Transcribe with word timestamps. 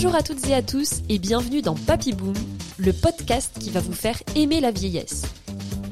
Bonjour 0.00 0.14
à 0.14 0.22
toutes 0.22 0.46
et 0.46 0.54
à 0.54 0.62
tous 0.62 1.00
et 1.08 1.18
bienvenue 1.18 1.60
dans 1.60 1.74
Papy 1.74 2.12
Boom, 2.12 2.32
le 2.76 2.92
podcast 2.92 3.56
qui 3.58 3.70
va 3.70 3.80
vous 3.80 3.92
faire 3.92 4.22
aimer 4.36 4.60
la 4.60 4.70
vieillesse. 4.70 5.24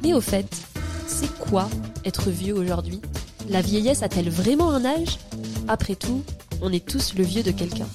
Mais 0.04 0.14
au 0.14 0.20
fait, 0.20 0.46
c'est 1.08 1.36
quoi 1.40 1.68
être 2.04 2.30
vieux 2.30 2.54
aujourd'hui? 2.54 3.00
La 3.48 3.62
vieillesse 3.62 4.04
a-t-elle 4.04 4.30
vraiment 4.30 4.70
un 4.70 4.84
âge? 4.84 5.18
Après 5.66 5.96
tout, 5.96 6.22
on 6.62 6.72
est 6.72 6.86
tous 6.86 7.14
le 7.16 7.24
vieux 7.24 7.42
de 7.42 7.50
quelqu'un. 7.50 7.88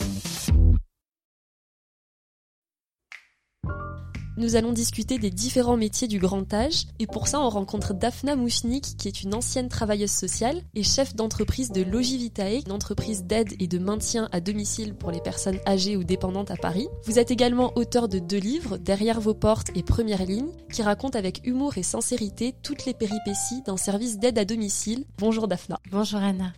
Nous 4.37 4.55
allons 4.55 4.71
discuter 4.71 5.19
des 5.19 5.29
différents 5.29 5.75
métiers 5.75 6.07
du 6.07 6.17
grand 6.17 6.53
âge 6.53 6.87
et 6.99 7.07
pour 7.07 7.27
ça 7.27 7.41
on 7.41 7.49
rencontre 7.49 7.93
Daphna 7.93 8.37
Mouchnik 8.37 8.95
qui 8.97 9.09
est 9.09 9.23
une 9.23 9.35
ancienne 9.35 9.67
travailleuse 9.67 10.11
sociale 10.11 10.61
et 10.73 10.83
chef 10.83 11.15
d'entreprise 11.15 11.71
de 11.71 11.81
Logivitae, 11.81 12.61
une 12.65 12.71
entreprise 12.71 13.25
d'aide 13.25 13.53
et 13.59 13.67
de 13.67 13.77
maintien 13.77 14.29
à 14.31 14.39
domicile 14.39 14.95
pour 14.95 15.11
les 15.11 15.19
personnes 15.19 15.59
âgées 15.67 15.97
ou 15.97 16.05
dépendantes 16.05 16.49
à 16.49 16.55
Paris. 16.55 16.87
Vous 17.03 17.19
êtes 17.19 17.31
également 17.31 17.73
auteur 17.75 18.07
de 18.07 18.19
deux 18.19 18.39
livres, 18.39 18.77
Derrière 18.77 19.19
vos 19.19 19.33
portes 19.33 19.71
et 19.75 19.83
Première 19.83 20.25
ligne, 20.25 20.51
qui 20.71 20.81
racontent 20.81 21.19
avec 21.19 21.41
humour 21.43 21.77
et 21.77 21.83
sincérité 21.83 22.55
toutes 22.63 22.85
les 22.85 22.93
péripéties 22.93 23.61
d'un 23.65 23.77
service 23.77 24.17
d'aide 24.17 24.39
à 24.39 24.45
domicile. 24.45 25.05
Bonjour 25.17 25.47
Daphna. 25.47 25.79
Bonjour 25.91 26.21
Anna. 26.21 26.53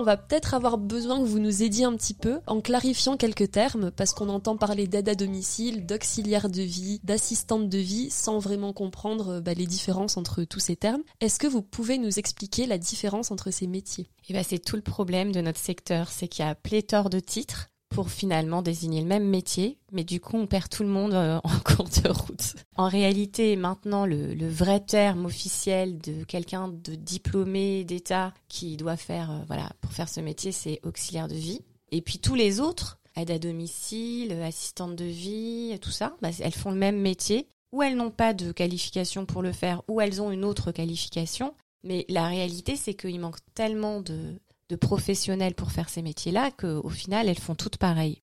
On 0.00 0.02
va 0.02 0.16
peut-être 0.16 0.54
avoir 0.54 0.78
besoin 0.78 1.20
que 1.20 1.26
vous 1.26 1.40
nous 1.40 1.62
aidiez 1.62 1.84
un 1.84 1.94
petit 1.94 2.14
peu 2.14 2.40
en 2.46 2.62
clarifiant 2.62 3.18
quelques 3.18 3.50
termes 3.50 3.90
parce 3.90 4.14
qu'on 4.14 4.30
entend 4.30 4.56
parler 4.56 4.86
d'aide 4.86 5.10
à 5.10 5.14
domicile, 5.14 5.84
d'auxiliaire 5.84 6.48
de 6.48 6.62
vie, 6.62 7.02
d'assistante 7.04 7.68
de 7.68 7.76
vie 7.76 8.08
sans 8.08 8.38
vraiment 8.38 8.72
comprendre 8.72 9.40
bah, 9.40 9.52
les 9.52 9.66
différences 9.66 10.16
entre 10.16 10.44
tous 10.44 10.58
ces 10.58 10.74
termes. 10.74 11.02
Est-ce 11.20 11.38
que 11.38 11.46
vous 11.46 11.60
pouvez 11.60 11.98
nous 11.98 12.18
expliquer 12.18 12.64
la 12.64 12.78
différence 12.78 13.30
entre 13.30 13.50
ces 13.50 13.66
métiers? 13.66 14.08
Eh 14.30 14.32
ben, 14.32 14.42
c'est 14.42 14.58
tout 14.58 14.76
le 14.76 14.80
problème 14.80 15.32
de 15.32 15.42
notre 15.42 15.60
secteur, 15.60 16.08
c'est 16.08 16.28
qu'il 16.28 16.46
y 16.46 16.48
a 16.48 16.54
pléthore 16.54 17.10
de 17.10 17.20
titres 17.20 17.69
pour 17.90 18.10
finalement 18.10 18.62
désigner 18.62 19.00
le 19.00 19.06
même 19.06 19.28
métier, 19.28 19.76
mais 19.92 20.04
du 20.04 20.20
coup 20.20 20.36
on 20.36 20.46
perd 20.46 20.68
tout 20.68 20.84
le 20.84 20.88
monde 20.88 21.12
euh, 21.12 21.40
en 21.44 21.58
cours 21.58 21.88
de 21.88 22.08
route. 22.08 22.54
En 22.76 22.88
réalité, 22.88 23.56
maintenant, 23.56 24.06
le, 24.06 24.48
vrai 24.48 24.80
terme 24.80 25.26
officiel 25.26 25.98
de 25.98 26.24
quelqu'un 26.24 26.68
de 26.68 26.94
diplômé 26.94 27.84
d'État 27.84 28.32
qui 28.48 28.76
doit 28.76 28.96
faire, 28.96 29.30
euh, 29.30 29.40
voilà, 29.48 29.70
pour 29.80 29.92
faire 29.92 30.08
ce 30.08 30.20
métier, 30.20 30.52
c'est 30.52 30.80
auxiliaire 30.84 31.28
de 31.28 31.34
vie. 31.34 31.60
Et 31.90 32.00
puis 32.00 32.18
tous 32.18 32.36
les 32.36 32.60
autres, 32.60 32.98
aide 33.16 33.30
à 33.30 33.38
domicile, 33.38 34.32
assistante 34.32 34.94
de 34.94 35.04
vie, 35.04 35.76
tout 35.80 35.90
ça, 35.90 36.16
bah, 36.22 36.30
elles 36.40 36.54
font 36.54 36.70
le 36.70 36.76
même 36.76 37.00
métier, 37.00 37.48
ou 37.72 37.82
elles 37.82 37.96
n'ont 37.96 38.10
pas 38.10 38.34
de 38.34 38.52
qualification 38.52 39.26
pour 39.26 39.42
le 39.42 39.52
faire, 39.52 39.82
ou 39.88 40.00
elles 40.00 40.22
ont 40.22 40.30
une 40.30 40.44
autre 40.44 40.72
qualification. 40.72 41.54
Mais 41.82 42.04
la 42.08 42.28
réalité, 42.28 42.76
c'est 42.76 42.94
qu'il 42.94 43.18
manque 43.20 43.38
tellement 43.54 44.00
de, 44.00 44.38
de 44.70 44.76
professionnels 44.76 45.54
pour 45.54 45.72
faire 45.72 45.88
ces 45.88 46.00
métiers-là 46.00 46.50
qu'au 46.52 46.88
final, 46.88 47.28
elles 47.28 47.38
font 47.38 47.54
toutes 47.54 47.76
pareilles. 47.76 48.22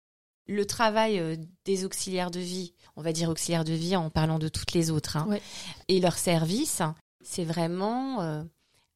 Le 0.48 0.64
travail 0.66 1.18
euh, 1.20 1.36
des 1.64 1.84
auxiliaires 1.84 2.30
de 2.32 2.40
vie, 2.40 2.72
on 2.96 3.02
va 3.02 3.12
dire 3.12 3.28
auxiliaires 3.28 3.64
de 3.64 3.74
vie 3.74 3.94
en 3.94 4.10
parlant 4.10 4.38
de 4.40 4.48
toutes 4.48 4.72
les 4.72 4.90
autres, 4.90 5.16
hein, 5.16 5.26
Ouais. 5.28 5.40
et 5.88 6.00
leur 6.00 6.16
service, 6.18 6.82
c'est 7.22 7.44
vraiment 7.44 8.20
euh, 8.22 8.42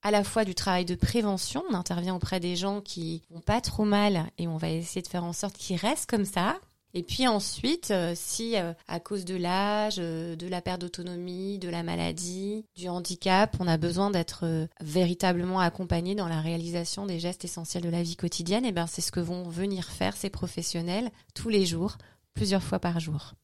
à 0.02 0.10
la 0.10 0.24
fois 0.24 0.44
du 0.44 0.54
travail 0.54 0.84
de 0.86 0.94
prévention. 0.96 1.62
On 1.70 1.74
intervient 1.74 2.14
auprès 2.16 2.40
des 2.40 2.56
gens 2.56 2.80
qui 2.80 3.22
vont 3.30 3.40
pas 3.40 3.60
trop 3.60 3.84
mal 3.84 4.26
et 4.38 4.48
on 4.48 4.56
va 4.56 4.70
essayer 4.70 5.02
de 5.02 5.06
faire 5.08 5.24
en 5.24 5.32
sorte 5.34 5.56
qu'ils 5.56 5.76
restent 5.76 6.08
comme 6.10 6.24
ça. 6.24 6.58
Et 6.96 7.02
puis 7.02 7.26
ensuite, 7.26 7.90
euh, 7.90 8.12
si 8.14 8.56
euh, 8.56 8.72
à 8.86 9.00
cause 9.00 9.24
de 9.24 9.34
l'âge, 9.34 9.96
euh, 9.98 10.36
de 10.36 10.46
la 10.46 10.62
perte 10.62 10.80
d'autonomie, 10.80 11.58
de 11.58 11.68
la 11.68 11.82
maladie, 11.82 12.64
du 12.76 12.88
handicap, 12.88 13.56
on 13.58 13.66
a 13.66 13.76
besoin 13.76 14.12
d'être 14.12 14.68
véritablement 14.80 15.58
accompagné 15.58 16.14
dans 16.14 16.28
la 16.28 16.40
réalisation 16.40 17.04
des 17.04 17.18
gestes 17.18 17.44
essentiels 17.44 17.82
de 17.82 17.88
la 17.88 18.04
vie 18.04 18.14
quotidienne, 18.14 18.64
et 18.64 18.70
ben 18.70 18.86
c'est 18.86 19.00
ce 19.00 19.10
que 19.10 19.20
vont 19.20 19.48
venir 19.48 19.90
faire 19.90 20.16
ces 20.16 20.30
professionnels 20.30 21.10
tous 21.34 21.48
les 21.48 21.66
jours, 21.66 21.98
plusieurs 22.32 22.62
fois 22.62 22.78
par 22.78 23.00
jour. 23.00 23.34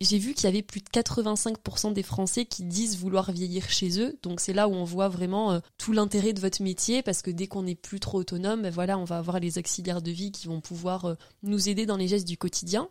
J'ai 0.00 0.18
vu 0.18 0.34
qu'il 0.34 0.44
y 0.44 0.46
avait 0.48 0.62
plus 0.62 0.80
de 0.80 0.88
85% 0.88 1.92
des 1.92 2.02
Français 2.02 2.44
qui 2.44 2.64
disent 2.64 2.98
vouloir 2.98 3.32
vieillir 3.32 3.68
chez 3.70 4.00
eux. 4.00 4.18
Donc 4.22 4.40
c'est 4.40 4.52
là 4.52 4.68
où 4.68 4.72
on 4.72 4.84
voit 4.84 5.08
vraiment 5.08 5.52
euh, 5.52 5.60
tout 5.78 5.92
l'intérêt 5.92 6.32
de 6.32 6.40
votre 6.40 6.62
métier 6.62 7.02
parce 7.02 7.22
que 7.22 7.30
dès 7.30 7.46
qu'on 7.46 7.62
n'est 7.62 7.74
plus 7.74 8.00
trop 8.00 8.18
autonome, 8.18 8.62
ben 8.62 8.70
voilà, 8.70 8.98
on 8.98 9.04
va 9.04 9.18
avoir 9.18 9.40
les 9.40 9.58
auxiliaires 9.58 10.02
de 10.02 10.10
vie 10.10 10.32
qui 10.32 10.48
vont 10.48 10.60
pouvoir 10.60 11.04
euh, 11.04 11.14
nous 11.42 11.68
aider 11.68 11.86
dans 11.86 11.96
les 11.96 12.08
gestes 12.08 12.28
du 12.28 12.36
quotidien. 12.36 12.88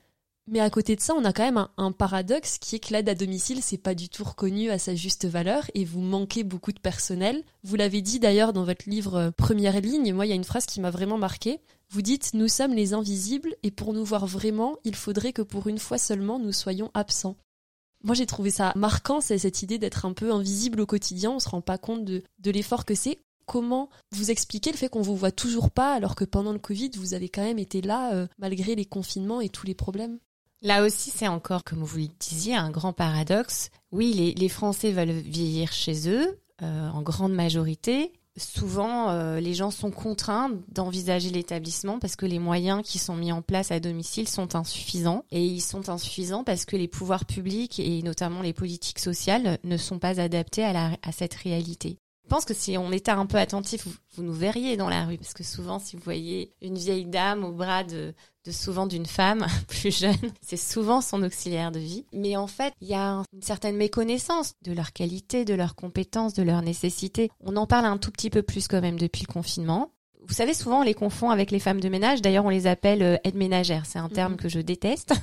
Mais 0.48 0.60
à 0.60 0.70
côté 0.70 0.98
de 0.98 1.02
ça, 1.02 1.14
on 1.16 1.24
a 1.24 1.32
quand 1.32 1.46
même 1.46 1.68
un, 1.78 1.92
paradoxe 1.94 2.58
qui 2.58 2.76
est 2.76 2.80
que 2.80 2.92
l'aide 2.92 3.08
à 3.08 3.16
domicile, 3.16 3.62
c'est 3.62 3.78
pas 3.78 3.96
du 3.96 4.10
tout 4.10 4.26
reconnu 4.26 4.72
à 4.72 4.78
sa 4.78 4.94
juste 4.94 5.26
valeur 5.26 5.64
et 5.74 5.86
vous 5.86 6.02
manquez 6.02 6.44
beaucoup 6.44 6.74
de 6.74 6.80
personnel. 6.80 7.44
Vous 7.64 7.78
l'avez 7.78 8.02
dit 8.02 8.20
d'ailleurs 8.20 8.52
dans 8.52 8.66
votre 8.66 8.90
livre 8.90 9.16
euh, 9.16 9.32
Première 9.32 9.80
ligne, 9.80 10.14
moi 10.14 10.26
il 10.26 10.30
y 10.30 10.34
a 10.34 10.36
une 10.36 10.44
phrase 10.44 10.66
qui 10.66 10.82
m'a 10.82 10.92
vraiment 10.92 11.18
marqué. 11.18 11.62
Vous 11.90 12.02
dites 12.02 12.34
Nous 12.34 12.50
sommes 12.50 12.74
les 12.74 12.94
invisibles 12.94 13.56
et 13.64 13.72
pour 13.72 13.94
nous 13.94 14.04
voir 14.04 14.28
vraiment, 14.28 14.76
il 14.84 14.96
faudrait 14.96 15.32
que 15.32 15.42
pour 15.42 15.68
une 15.68 15.80
fois 15.80 15.98
seulement 15.98 16.40
nous 16.40 16.52
soyons 16.52 16.92
absents. 16.94 17.38
Moi 18.04 18.14
j'ai 18.14 18.26
trouvé 18.26 18.50
ça 18.50 18.74
marquant, 18.76 19.22
c'est 19.22 19.38
cette 19.38 19.62
idée 19.62 19.78
d'être 19.78 20.06
un 20.06 20.12
peu 20.12 20.34
invisible 20.34 20.82
au 20.82 20.86
quotidien, 20.86 21.32
on 21.32 21.40
se 21.40 21.48
rend 21.48 21.62
pas 21.62 21.78
compte 21.78 22.04
de, 22.04 22.22
de 22.40 22.52
l'effort 22.52 22.84
que 22.84 22.96
c'est. 22.96 23.20
Comment 23.46 23.90
vous 24.12 24.30
expliquez 24.30 24.72
le 24.72 24.78
fait 24.78 24.90
qu'on 24.90 25.02
vous 25.02 25.16
voit 25.16 25.32
toujours 25.32 25.72
pas 25.72 25.94
alors 25.94 26.16
que 26.16 26.26
pendant 26.26 26.52
le 26.52 26.60
Covid 26.60 26.92
vous 26.98 27.14
avez 27.14 27.30
quand 27.30 27.44
même 27.44 27.60
été 27.60 27.82
là 27.82 28.14
euh, 28.14 28.28
malgré 28.40 28.76
les 28.76 28.86
confinements 28.86 29.40
et 29.40 29.48
tous 29.48 29.66
les 29.66 29.76
problèmes? 29.76 30.20
Là 30.64 30.84
aussi, 30.86 31.12
c'est 31.14 31.28
encore, 31.28 31.66
comme 31.66 31.84
vous 31.84 31.98
le 31.98 32.08
disiez, 32.20 32.56
un 32.56 32.72
grand 32.72 32.94
paradoxe. 32.94 33.70
Oui, 33.92 34.34
les, 34.38 34.50
Français 34.50 34.94
veulent 34.94 35.12
vieillir 35.12 35.74
chez 35.74 36.10
eux, 36.10 36.40
euh, 36.62 36.90
en 36.90 37.02
grande 37.02 37.34
majorité. 37.34 38.14
Souvent, 38.38 39.10
euh, 39.10 39.42
les 39.42 39.54
gens 39.54 39.72
sont 39.72 39.92
contraints 39.92 40.52
d'envisager 40.70 41.30
l'établissement 41.32 42.00
parce 42.00 42.16
que 42.16 42.26
les 42.26 42.40
moyens 42.40 42.82
qui 42.82 42.98
sont 42.98 43.16
mis 43.16 43.34
en 43.34 43.42
place 43.42 43.72
à 43.72 43.82
domicile 43.82 44.30
sont 44.30 44.56
insuffisants. 44.56 45.26
Et 45.32 45.46
ils 45.46 45.62
sont 45.62 45.90
insuffisants 45.90 46.46
parce 46.46 46.64
que 46.64 46.78
les 46.78 46.88
pouvoirs 46.88 47.26
publics 47.26 47.80
et 47.80 48.02
notamment 48.02 48.42
les 48.42 48.54
politiques 48.54 49.00
sociales 49.00 49.60
ne 49.66 49.76
sont 49.76 50.00
pas 50.00 50.22
adaptés 50.22 50.64
à, 50.64 50.72
la, 50.72 50.92
à 51.04 51.12
cette 51.12 51.36
réalité. 51.36 51.98
Je 52.24 52.30
pense 52.30 52.46
que 52.46 52.54
si 52.54 52.78
on 52.78 52.92
était 52.92 53.12
un 53.12 53.26
peu 53.26 53.38
attentif, 53.38 53.86
vous, 53.86 53.94
vous 54.16 54.24
nous 54.24 54.34
verriez 54.34 54.78
dans 54.78 54.90
la 54.90 55.06
rue, 55.06 55.18
parce 55.18 55.34
que 55.34 55.44
souvent, 55.44 55.78
si 55.80 55.96
vous 55.96 56.02
voyez 56.04 56.54
une 56.62 56.78
vieille 56.78 57.06
dame 57.06 57.44
au 57.44 57.52
bras 57.52 57.84
de, 57.84 58.14
de 58.46 58.52
souvent 58.52 58.88
d'une 58.88 59.06
femme 59.06 59.46
plus 59.68 59.96
jeune, 59.96 60.16
c'est 60.42 60.58
souvent 60.58 61.02
son 61.02 61.22
auxiliaire 61.22 61.72
de 61.72 61.80
vie. 61.80 62.06
Mais 62.14 62.36
en 62.38 62.48
fait, 62.48 62.74
il 62.82 62.88
y 62.88 62.94
a 62.96 63.24
une 63.34 63.42
certaine 63.42 63.76
méconnaissance 63.76 64.54
de 64.64 64.72
leur 64.74 64.94
qualité, 64.94 65.44
de 65.46 65.54
leurs 65.54 65.76
compétences, 65.76 66.34
de 66.34 66.44
leurs 66.44 66.62
nécessités. 66.62 67.30
On 67.42 67.56
en 67.58 67.68
parle 67.68 67.86
un 67.86 67.98
tout 67.98 68.10
petit 68.12 68.30
peu 68.30 68.42
plus 68.42 68.68
quand 68.68 68.82
même 68.82 68.98
depuis 69.00 69.26
le 69.28 69.32
confinement. 69.34 69.92
Vous 70.26 70.34
savez, 70.34 70.54
souvent 70.54 70.80
on 70.80 70.84
les 70.84 70.94
confond 70.94 71.30
avec 71.30 71.52
les 71.52 71.60
femmes 71.60 71.82
de 71.82 71.90
ménage. 71.90 72.22
D'ailleurs, 72.22 72.46
on 72.46 72.50
les 72.50 72.66
appelle 72.66 73.04
euh, 73.04 73.18
aides 73.26 73.36
ménagères. 73.36 73.86
C'est 73.86 74.00
un 74.00 74.08
terme 74.08 74.34
Mhm. 74.34 74.38
que 74.40 74.48
je 74.50 74.60
déteste. 74.62 75.14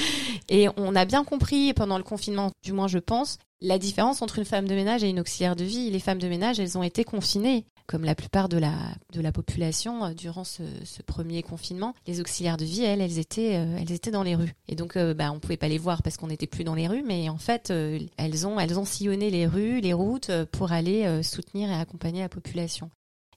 et 0.50 0.68
on 0.76 0.94
a 0.94 1.06
bien 1.06 1.24
compris 1.24 1.72
pendant 1.72 1.96
le 1.96 2.04
confinement, 2.04 2.50
du 2.62 2.72
moins 2.74 2.86
je 2.88 2.98
pense, 2.98 3.38
la 3.60 3.78
différence 3.78 4.22
entre 4.22 4.38
une 4.38 4.44
femme 4.44 4.66
de 4.66 4.74
ménage 4.74 5.04
et 5.04 5.08
une 5.08 5.20
auxiliaire 5.20 5.56
de 5.56 5.64
vie. 5.64 5.90
Les 5.90 6.00
femmes 6.00 6.18
de 6.18 6.28
ménage, 6.28 6.60
elles 6.60 6.78
ont 6.78 6.82
été 6.82 7.04
confinées, 7.04 7.66
comme 7.86 8.04
la 8.04 8.14
plupart 8.14 8.48
de 8.48 8.56
la, 8.56 8.74
de 9.12 9.20
la 9.20 9.32
population 9.32 10.04
euh, 10.04 10.14
durant 10.14 10.44
ce, 10.44 10.62
premier 11.06 11.42
confinement. 11.42 11.94
Les 12.06 12.20
auxiliaires 12.20 12.56
de 12.56 12.64
vie, 12.64 12.84
elles, 12.84 13.00
elles 13.00 13.18
étaient, 13.18 13.56
euh, 13.56 13.76
elles 13.78 13.92
étaient 13.92 14.10
dans 14.10 14.22
les 14.22 14.34
rues. 14.34 14.54
Et 14.68 14.76
donc, 14.76 14.96
euh, 14.96 15.12
bah, 15.12 15.32
on 15.32 15.40
pouvait 15.40 15.56
pas 15.56 15.68
les 15.68 15.78
voir 15.78 16.02
parce 16.02 16.16
qu'on 16.16 16.28
n'était 16.28 16.46
plus 16.46 16.64
dans 16.64 16.74
les 16.74 16.88
rues, 16.88 17.02
mais 17.04 17.28
en 17.28 17.38
fait, 17.38 17.70
elles 18.16 18.46
ont, 18.46 18.58
elles 18.58 18.78
ont 18.78 18.84
sillonné 18.84 19.30
les 19.30 19.46
rues, 19.46 19.80
les 19.80 19.92
routes 19.92 20.30
pour 20.52 20.72
aller 20.72 21.22
soutenir 21.22 21.70
et 21.70 21.74
accompagner 21.74 22.20
la 22.20 22.28
population. 22.28 22.90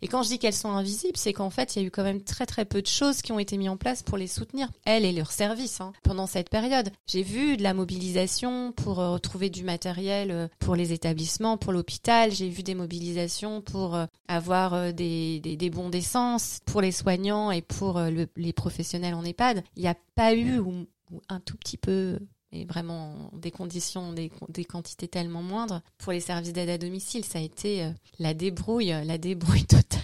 Et 0.03 0.08
quand 0.09 0.22
je 0.22 0.28
dis 0.28 0.38
qu'elles 0.38 0.53
sont 0.53 0.69
invisibles, 0.72 1.16
c'est 1.16 1.31
qu'en 1.31 1.50
fait, 1.50 1.75
il 1.75 1.81
y 1.81 1.86
a 1.86 1.88
eu 1.88 1.91
quand 1.91 2.03
même 2.03 2.22
très 2.22 2.46
très 2.46 2.66
peu 2.66 2.81
de 2.81 2.88
choses 2.88 3.22
qui 3.22 3.31
ont 3.31 3.40
été 3.40 3.56
mises 3.58 3.69
en 3.69 3.78
place 3.78 4.03
pour 4.03 4.18
les 4.18 4.28
soutenir, 4.28 4.69
elles 4.84 5.06
et 5.06 5.14
leurs 5.14 5.31
services, 5.31 5.80
hein, 5.80 5.94
pendant 6.03 6.28
cette 6.28 6.50
période. 6.50 6.90
J'ai 7.08 7.24
vu 7.24 7.56
de 7.56 7.64
la 7.64 7.74
mobilisation 7.74 8.74
pour 8.74 9.00
euh, 9.00 9.12
retrouver 9.14 9.50
du 9.50 9.64
matériel 9.64 10.30
euh, 10.31 10.47
pour 10.59 10.75
les 10.75 10.91
établissements, 10.91 11.58
pour 11.58 11.72
l'hôpital. 11.72 12.31
J'ai 12.31 12.50
vu 12.50 12.64
des 12.64 12.75
mobilisations 12.75 13.61
pour 13.61 13.96
euh, 13.96 14.05
avoir 14.28 14.73
euh, 14.73 14.91
des, 14.91 15.40
des, 15.40 15.70
bons 15.70 15.90
d'essence 15.90 16.59
pour 16.66 16.82
les 16.82 16.91
soignants 16.91 17.50
et 17.52 17.61
pour 17.61 17.97
le- 18.00 18.28
les 18.35 18.52
professionnels 18.53 19.14
en 19.14 19.23
EHPAD. 19.23 19.64
Il 19.78 19.84
n'y 19.84 19.88
a 19.88 19.96
pas 20.16 20.35
eu, 20.35 20.59
ou 20.59 20.85
un 21.29 21.40
tout 21.40 21.55
petit 21.55 21.78
peu, 21.78 22.20
et 22.53 22.66
vraiment 22.66 23.32
des 23.34 23.52
conditions, 23.52 24.14
des, 24.14 24.29
quantités 24.66 25.08
tellement 25.08 25.41
moindres 25.41 25.82
pour 25.97 26.14
les 26.14 26.20
services 26.20 26.53
d'aide 26.53 26.70
à 26.70 26.78
domicile. 26.78 27.26
Ça 27.26 27.40
a 27.40 27.41
été 27.41 27.84
euh, 27.84 27.90
la 28.20 28.34
débrouille, 28.34 28.94
la 29.05 29.17
débrouille 29.17 29.66
totale. 29.66 30.02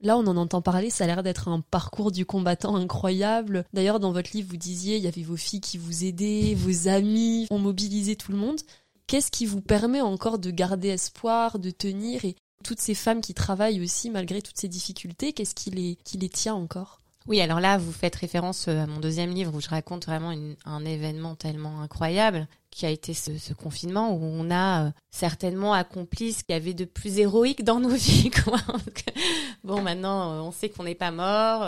Là, 0.00 0.18
on 0.18 0.26
en 0.26 0.36
entend 0.36 0.60
parler, 0.60 0.90
ça 0.90 1.04
a 1.04 1.06
l'air 1.06 1.22
d'être 1.22 1.48
un 1.48 1.60
parcours 1.60 2.12
du 2.12 2.26
combattant 2.26 2.76
incroyable. 2.76 3.64
D'ailleurs, 3.72 4.00
dans 4.00 4.12
votre 4.12 4.30
livre, 4.34 4.48
vous 4.50 4.58
disiez, 4.58 4.96
il 4.96 5.02
y 5.02 5.08
avait 5.08 5.22
vos 5.22 5.36
filles 5.36 5.62
qui 5.62 5.78
vous 5.78 6.04
aidaient, 6.04 6.54
vos 6.54 6.88
amis 6.88 7.46
ont 7.50 7.58
mobilisé 7.58 8.14
tout 8.16 8.32
le 8.32 8.38
monde. 8.38 8.60
Qu'est-ce 9.06 9.30
qui 9.30 9.46
vous 9.46 9.62
permet 9.62 10.02
encore 10.02 10.38
de 10.38 10.50
garder 10.50 10.88
espoir, 10.88 11.58
de 11.58 11.70
tenir? 11.70 12.24
Et 12.24 12.36
toutes 12.62 12.80
ces 12.80 12.94
femmes 12.94 13.20
qui 13.20 13.32
travaillent 13.32 13.80
aussi 13.80 14.10
malgré 14.10 14.42
toutes 14.42 14.58
ces 14.58 14.68
difficultés, 14.68 15.32
qu'est-ce 15.32 15.54
qui 15.54 15.70
les 15.70 16.28
tient 16.28 16.54
encore? 16.54 17.00
Oui, 17.28 17.40
alors 17.40 17.58
là, 17.58 17.76
vous 17.76 17.90
faites 17.90 18.14
référence 18.14 18.68
euh, 18.68 18.84
à 18.84 18.86
mon 18.86 19.00
deuxième 19.00 19.30
livre 19.34 19.52
où 19.52 19.60
je 19.60 19.68
raconte 19.68 20.06
vraiment 20.06 20.32
un 20.64 20.84
événement 20.84 21.34
tellement 21.34 21.80
incroyable 21.80 22.46
qui 22.70 22.86
a 22.86 22.90
été 22.90 23.14
ce, 23.14 23.52
confinement 23.52 24.12
où 24.12 24.22
on 24.22 24.48
a 24.50 24.84
euh, 24.84 24.90
certainement 25.10 25.72
accompli 25.72 26.32
ce 26.32 26.44
qu'il 26.44 26.52
y 26.52 26.56
avait 26.56 26.74
de 26.74 26.84
plus 26.84 27.18
héroïque 27.18 27.64
dans 27.64 27.80
nos 27.80 27.88
vies. 27.94 28.30
Bon, 29.64 29.82
maintenant, 29.82 30.34
euh, 30.34 30.40
on 30.40 30.52
sait 30.52 30.68
qu'on 30.68 30.84
n'est 30.84 30.94
pas 30.94 31.10
mort. 31.10 31.66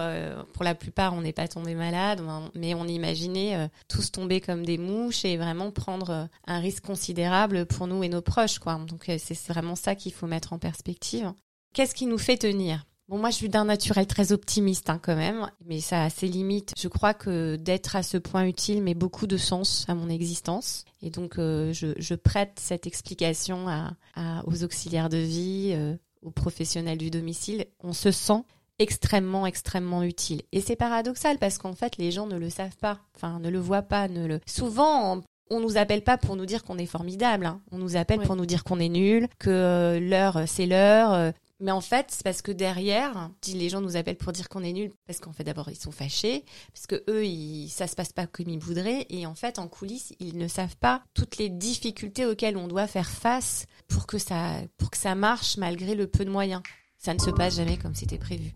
pour 0.53 0.63
la 0.63 0.77
plupart, 0.77 1.15
on 1.15 1.23
n'est 1.23 1.33
pas 1.33 1.49
tombé 1.49 1.75
malade, 1.75 2.23
mais 2.55 2.75
on 2.75 2.87
imaginait 2.87 3.69
tous 3.89 4.13
tomber 4.13 4.41
comme 4.41 4.65
des 4.65 4.79
mouches 4.79 5.25
et 5.25 5.37
vraiment 5.37 5.73
prendre 5.73 6.29
un 6.47 6.61
risque 6.61 6.85
considérable 6.85 7.67
pour 7.67 7.89
nous 7.89 8.05
et 8.05 8.09
nos 8.09 8.23
proches. 8.23 8.61
Donc, 8.87 9.11
c'est 9.19 9.49
vraiment 9.49 9.75
ça 9.75 9.97
qu'il 9.97 10.13
faut 10.13 10.29
mettre 10.29 10.53
en 10.53 10.59
perspective. 10.59 11.33
Qu'est-ce 11.75 11.95
qui 11.95 12.07
nous 12.07 12.19
fait 12.19 12.37
tenir? 12.37 12.85
Bon, 13.09 13.17
moi, 13.19 13.31
je 13.31 13.37
suis 13.37 13.49
d'un 13.49 13.65
naturel 13.65 14.07
très 14.07 14.33
optimiste, 14.33 14.91
hein, 14.91 15.01
quand 15.03 15.17
même, 15.17 15.51
mais 15.65 15.81
ça 15.81 16.05
a 16.05 16.11
ses 16.11 16.29
limites. 16.29 16.75
Je 16.79 16.89
crois 16.89 17.15
que 17.15 17.57
d'être 17.57 17.97
à 17.97 18.03
ce 18.03 18.19
point 18.19 18.45
utile 18.45 18.83
met 18.83 18.93
beaucoup 18.95 19.27
de 19.27 19.39
sens 19.39 19.87
à 19.89 19.95
mon 19.95 20.11
existence. 20.11 20.85
Et 21.01 21.09
donc, 21.09 21.39
euh, 21.39 21.73
je, 21.73 21.89
je 21.97 22.15
prête 22.15 22.59
cette 22.61 22.87
explication 22.87 23.67
à, 23.67 23.93
à- 24.15 24.43
aux 24.47 24.63
auxiliaires 24.63 25.09
de 25.09 25.17
vie, 25.17 25.71
euh, 25.73 25.97
aux 26.21 26.31
professionnels 26.31 26.99
du 26.99 27.11
domicile. 27.11 27.65
On 27.83 27.95
se 27.95 28.11
sent 28.11 28.43
extrêmement, 28.79 29.47
extrêmement 29.47 30.03
utile. 30.03 30.43
Et 30.53 30.61
c'est 30.61 30.77
paradoxal 30.77 31.39
parce 31.39 31.57
qu'en 31.57 31.75
fait, 31.75 31.97
les 31.97 32.11
gens 32.13 32.27
ne 32.27 32.37
le 32.37 32.51
savent 32.51 32.77
pas, 32.77 32.99
enfin, 33.17 33.41
ne 33.41 33.49
le 33.49 33.59
voient 33.59 33.81
pas, 33.83 34.09
ne 34.09 34.27
le... 34.27 34.41
Souvent, 34.47 35.23
on- 35.51 35.61
nous 35.61 35.79
appelle 35.79 36.05
pas 36.05 36.19
pour 36.19 36.37
nous 36.37 36.45
dire 36.45 36.63
qu'on 36.63 36.77
est 36.77 36.85
formidable. 36.85 37.47
hein. 37.47 37.63
On 37.73 37.79
nous 37.79 37.97
appelle 37.97 38.19
Ouais. 38.21 38.27
pour 38.27 38.37
nous 38.37 38.45
dire 38.45 38.65
qu'on 38.65 38.79
est 38.81 38.91
nul, 38.91 39.29
que 39.39 39.49
euh, 39.49 39.99
l'heure 39.99 40.43
c'est 40.47 40.67
l'heure. 40.67 41.33
Mais 41.61 41.73
en 41.73 41.81
fait, 41.81 42.07
c'est 42.11 42.23
parce 42.23 42.41
que 42.41 42.53
derrière, 42.53 43.31
les 43.53 43.69
gens 43.69 43.81
nous 43.81 43.97
appellent 43.97 44.17
pour 44.17 44.33
dire 44.33 44.49
qu'on 44.49 44.63
est 44.63 44.73
nul, 44.73 44.93
parce 45.07 45.19
qu'en 45.19 45.33
fait 45.33 45.43
d'abord 45.43 45.69
ils 45.69 45.77
sont 45.77 45.91
fâchés, 45.91 46.45
parce 46.73 46.87
que 46.87 47.03
eux, 47.11 47.27
ils, 47.27 47.69
ça 47.69 47.89
se 47.89 47.97
passe 47.97 48.13
pas 48.13 48.29
comme 48.29 48.49
ils 48.49 48.61
voudraient, 48.61 49.07
et 49.11 49.27
en 49.27 49.35
fait 49.35 49.59
en 49.59 49.67
coulisses, 49.67 50.15
ils 50.21 50.39
ne 50.39 50.47
savent 50.47 50.77
pas 50.77 51.03
toutes 51.15 51.37
les 51.37 51.49
difficultés 51.49 52.27
auxquelles 52.27 52.57
on 52.57 52.69
doit 52.69 52.87
faire 52.87 53.11
face 53.11 53.67
pour 53.89 54.07
que 54.07 54.19
ça, 54.19 54.61
pour 54.77 54.91
que 54.91 54.97
ça 54.97 55.17
marche 55.17 55.57
malgré 55.57 55.97
le 55.97 56.07
peu 56.07 56.25
de 56.25 56.31
moyens. 56.31 56.63
Ça 56.97 57.13
ne 57.13 57.21
se 57.21 57.31
passe 57.31 57.57
jamais 57.57 57.77
comme 57.77 57.95
c'était 57.95 58.19
prévu. 58.19 58.55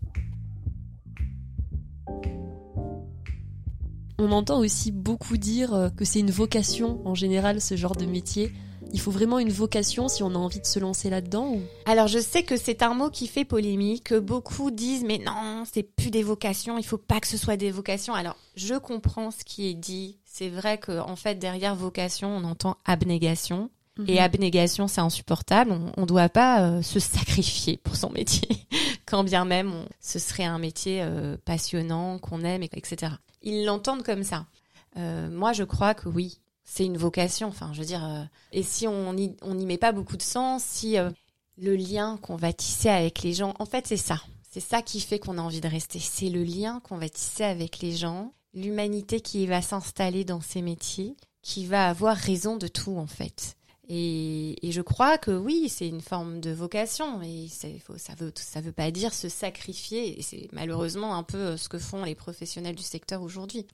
On 4.19 4.31
entend 4.31 4.59
aussi 4.59 4.91
beaucoup 4.91 5.37
dire 5.37 5.73
euh, 5.73 5.89
que 5.89 6.05
c'est 6.05 6.19
une 6.19 6.31
vocation 6.31 7.05
en 7.05 7.15
général 7.15 7.59
ce 7.59 7.75
genre 7.75 7.95
de 7.95 8.05
métier. 8.05 8.53
Il 8.93 9.01
faut 9.01 9.11
vraiment 9.11 9.39
une 9.39 9.51
vocation 9.51 10.07
si 10.07 10.23
on 10.23 10.29
a 10.35 10.37
envie 10.37 10.59
de 10.59 10.65
se 10.65 10.79
lancer 10.79 11.09
là-dedans 11.09 11.47
ou? 11.49 11.61
Alors 11.85 12.07
je 12.07 12.19
sais 12.19 12.43
que 12.43 12.55
c'est 12.57 12.83
un 12.83 12.93
mot 12.93 13.09
qui 13.09 13.27
fait 13.27 13.43
polémique, 13.43 14.05
que 14.05 14.19
beaucoup 14.19 14.71
disent 14.71 15.03
mais 15.03 15.17
non, 15.17 15.63
c'est 15.71 15.83
plus 15.83 16.11
des 16.11 16.23
vocations, 16.23 16.77
il 16.77 16.83
faut 16.85 16.97
pas 16.99 17.19
que 17.19 17.27
ce 17.27 17.37
soit 17.37 17.57
des 17.57 17.71
vocations. 17.71 18.13
Alors 18.13 18.35
je 18.55 18.75
comprends 18.75 19.31
ce 19.31 19.43
qui 19.43 19.67
est 19.67 19.73
dit. 19.73 20.19
C'est 20.25 20.49
vrai 20.49 20.77
que 20.77 20.99
en 20.99 21.15
fait 21.15 21.35
derrière 21.39 21.75
vocation, 21.75 22.29
on 22.29 22.43
entend 22.43 22.77
abnégation. 22.85 23.69
Et 24.07 24.13
Mhm. 24.13 24.19
abnégation, 24.21 24.87
c'est 24.87 25.01
insupportable. 25.01 25.71
On 25.97 26.01
ne 26.01 26.05
doit 26.07 26.27
pas 26.29 26.61
euh, 26.63 26.81
se 26.81 26.99
sacrifier 26.99 27.77
pour 27.77 27.95
son 27.95 28.09
métier, 28.09 28.47
quand 29.05 29.23
bien 29.23 29.45
même 29.45 29.71
on- 29.71 29.85
ce 30.01 30.17
serait 30.17 30.45
un 30.45 30.57
métier 30.57 31.01
euh, 31.03 31.37
passionnant, 31.45 32.17
qu'on 32.17 32.41
aime, 32.43 32.63
et- 32.63 32.69
etc. 32.73 33.11
Ils 33.43 33.65
l'entendent 33.65 34.01
comme 34.01 34.23
ça. 34.23 34.47
Euh, 34.97 35.29
moi, 35.29 35.53
je 35.53 35.63
crois 35.63 35.93
que 35.93 36.09
oui, 36.09 36.39
c'est 36.63 36.85
une 36.85 36.97
vocation. 36.97 37.47
Enfin, 37.47 37.71
je 37.73 37.79
veux 37.79 37.85
dire, 37.85 38.03
euh, 38.03 38.23
et 38.51 38.63
si 38.63 38.87
on 38.87 39.13
n'y 39.13 39.65
met 39.65 39.77
pas 39.77 39.91
beaucoup 39.91 40.17
de 40.17 40.21
sens, 40.21 40.63
si 40.63 40.97
euh, 40.97 41.09
le 41.57 41.75
lien 41.75 42.17
qu'on 42.21 42.35
va 42.35 42.53
tisser 42.53 42.89
avec 42.89 43.21
les 43.23 43.33
gens, 43.33 43.53
en 43.59 43.65
fait, 43.65 43.87
c'est 43.87 43.97
ça. 43.97 44.21
C'est 44.49 44.59
ça 44.59 44.81
qui 44.81 44.99
fait 45.01 45.19
qu'on 45.19 45.37
a 45.37 45.41
envie 45.41 45.61
de 45.61 45.67
rester. 45.67 45.99
C'est 45.99 46.29
le 46.29 46.43
lien 46.43 46.79
qu'on 46.81 46.97
va 46.97 47.09
tisser 47.09 47.43
avec 47.43 47.79
les 47.79 47.95
gens, 47.95 48.33
l'humanité 48.53 49.19
qui 49.19 49.47
va 49.47 49.61
s'installer 49.61 50.25
dans 50.25 50.41
ces 50.41 50.61
métiers, 50.61 51.15
qui 51.41 51.65
va 51.65 51.89
avoir 51.89 52.15
raison 52.15 52.55
de 52.57 52.67
tout, 52.67 52.97
en 52.97 53.07
fait. 53.07 53.55
Et, 53.89 54.65
et 54.65 54.71
je 54.71 54.81
crois 54.81 55.17
que 55.17 55.31
oui, 55.31 55.67
c'est 55.69 55.87
une 55.89 56.01
forme 56.01 56.39
de 56.39 56.51
vocation, 56.51 57.19
faut- 57.85 57.97
ça 57.97 58.13
veut 58.15 58.31
ça 58.35 58.61
veut 58.61 58.71
pas 58.71 58.91
dire 58.91 59.13
se 59.13 59.27
sacrifier. 59.27 60.17
Et 60.17 60.21
c'est 60.21 60.47
malheureusement 60.53 61.15
un 61.15 61.23
peu 61.23 61.37
euh, 61.37 61.57
ce 61.57 61.67
que 61.67 61.77
font 61.79 62.05
les 62.05 62.15
professionnels 62.15 62.75
du 62.75 62.83
secteur 62.83 63.21
aujourd'hui. 63.21 63.65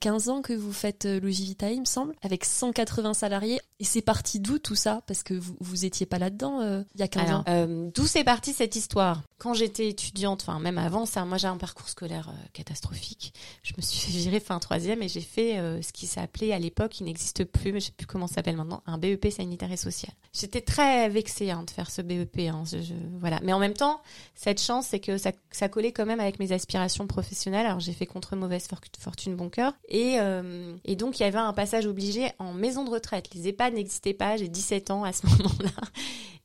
15 0.00 0.28
ans 0.28 0.42
que 0.42 0.52
vous 0.52 0.72
faites 0.72 1.06
euh, 1.06 1.20
Logivita, 1.20 1.70
il 1.70 1.80
me 1.80 1.84
semble, 1.86 2.14
avec 2.22 2.44
180 2.44 3.14
salariés. 3.14 3.60
Et 3.80 3.84
c'est 3.84 4.02
parti 4.02 4.40
d'où 4.40 4.58
tout 4.58 4.74
ça? 4.74 5.02
Parce 5.06 5.22
que 5.22 5.34
vous, 5.34 5.56
vous 5.60 5.84
étiez 5.84 6.06
pas 6.06 6.18
là-dedans 6.18 6.60
euh, 6.60 6.82
il 6.94 7.00
y 7.00 7.02
a 7.04 7.08
15 7.08 7.28
Alors, 7.28 7.40
ans. 7.40 7.44
euh, 7.48 7.90
d'où 7.94 8.06
c'est 8.06 8.24
parti 8.24 8.52
cette 8.52 8.76
histoire? 8.76 9.22
Quand 9.38 9.52
j'étais 9.52 9.88
étudiante, 9.88 10.40
enfin 10.46 10.58
même 10.60 10.78
avant 10.78 11.04
ça, 11.04 11.24
moi 11.26 11.36
j'ai 11.36 11.46
un 11.46 11.58
parcours 11.58 11.88
scolaire 11.90 12.30
euh, 12.30 12.46
catastrophique. 12.54 13.34
Je 13.62 13.74
me 13.76 13.82
suis 13.82 13.98
fait 14.10 14.16
virer 14.18 14.40
fin 14.40 14.58
troisième 14.58 15.02
et 15.02 15.08
j'ai 15.08 15.20
fait 15.20 15.58
euh, 15.58 15.82
ce 15.82 15.92
qui 15.92 16.06
s'appelait 16.06 16.52
à 16.52 16.58
l'époque, 16.58 17.00
il 17.00 17.04
n'existe 17.04 17.44
plus, 17.44 17.72
mais 17.72 17.80
je 17.80 17.86
sais 17.86 17.92
plus 17.92 18.06
comment 18.06 18.26
ça 18.26 18.36
s'appelle 18.36 18.56
maintenant, 18.56 18.82
un 18.86 18.96
BEP 18.96 19.30
sanitaire 19.30 19.70
et 19.70 19.76
social. 19.76 20.10
J'étais 20.32 20.62
très 20.62 21.10
vexée 21.10 21.50
hein, 21.50 21.64
de 21.64 21.70
faire 21.70 21.90
ce 21.90 22.00
BEP, 22.00 22.38
hein, 22.48 22.62
voilà. 23.20 23.38
Mais 23.42 23.52
en 23.52 23.58
même 23.58 23.74
temps, 23.74 24.00
cette 24.34 24.60
chance, 24.60 24.86
c'est 24.88 25.00
que 25.00 25.18
ça, 25.18 25.32
ça 25.50 25.68
collait 25.68 25.92
quand 25.92 26.06
même 26.06 26.20
avec 26.20 26.38
mes 26.38 26.52
aspirations 26.52 27.06
professionnelles. 27.06 27.66
Alors 27.66 27.80
j'ai 27.80 27.92
fait 27.92 28.06
contre 28.06 28.36
mauvaise 28.36 28.66
for- 28.66 28.80
fortune 28.98 29.36
bon 29.36 29.50
cœur 29.50 29.74
et, 29.88 30.16
euh, 30.18 30.74
et 30.86 30.96
donc 30.96 31.20
il 31.20 31.24
y 31.24 31.26
avait 31.26 31.36
un 31.38 31.52
passage 31.52 31.84
obligé 31.86 32.30
en 32.38 32.54
maison 32.54 32.84
de 32.84 32.90
retraite. 32.90 33.28
Les 33.34 33.48
EHPAD 33.48 33.74
n'existaient 33.74 34.14
pas, 34.14 34.38
j'ai 34.38 34.48
17 34.48 34.90
ans 34.90 35.04
à 35.04 35.12
ce 35.12 35.26
moment-là. 35.26 35.70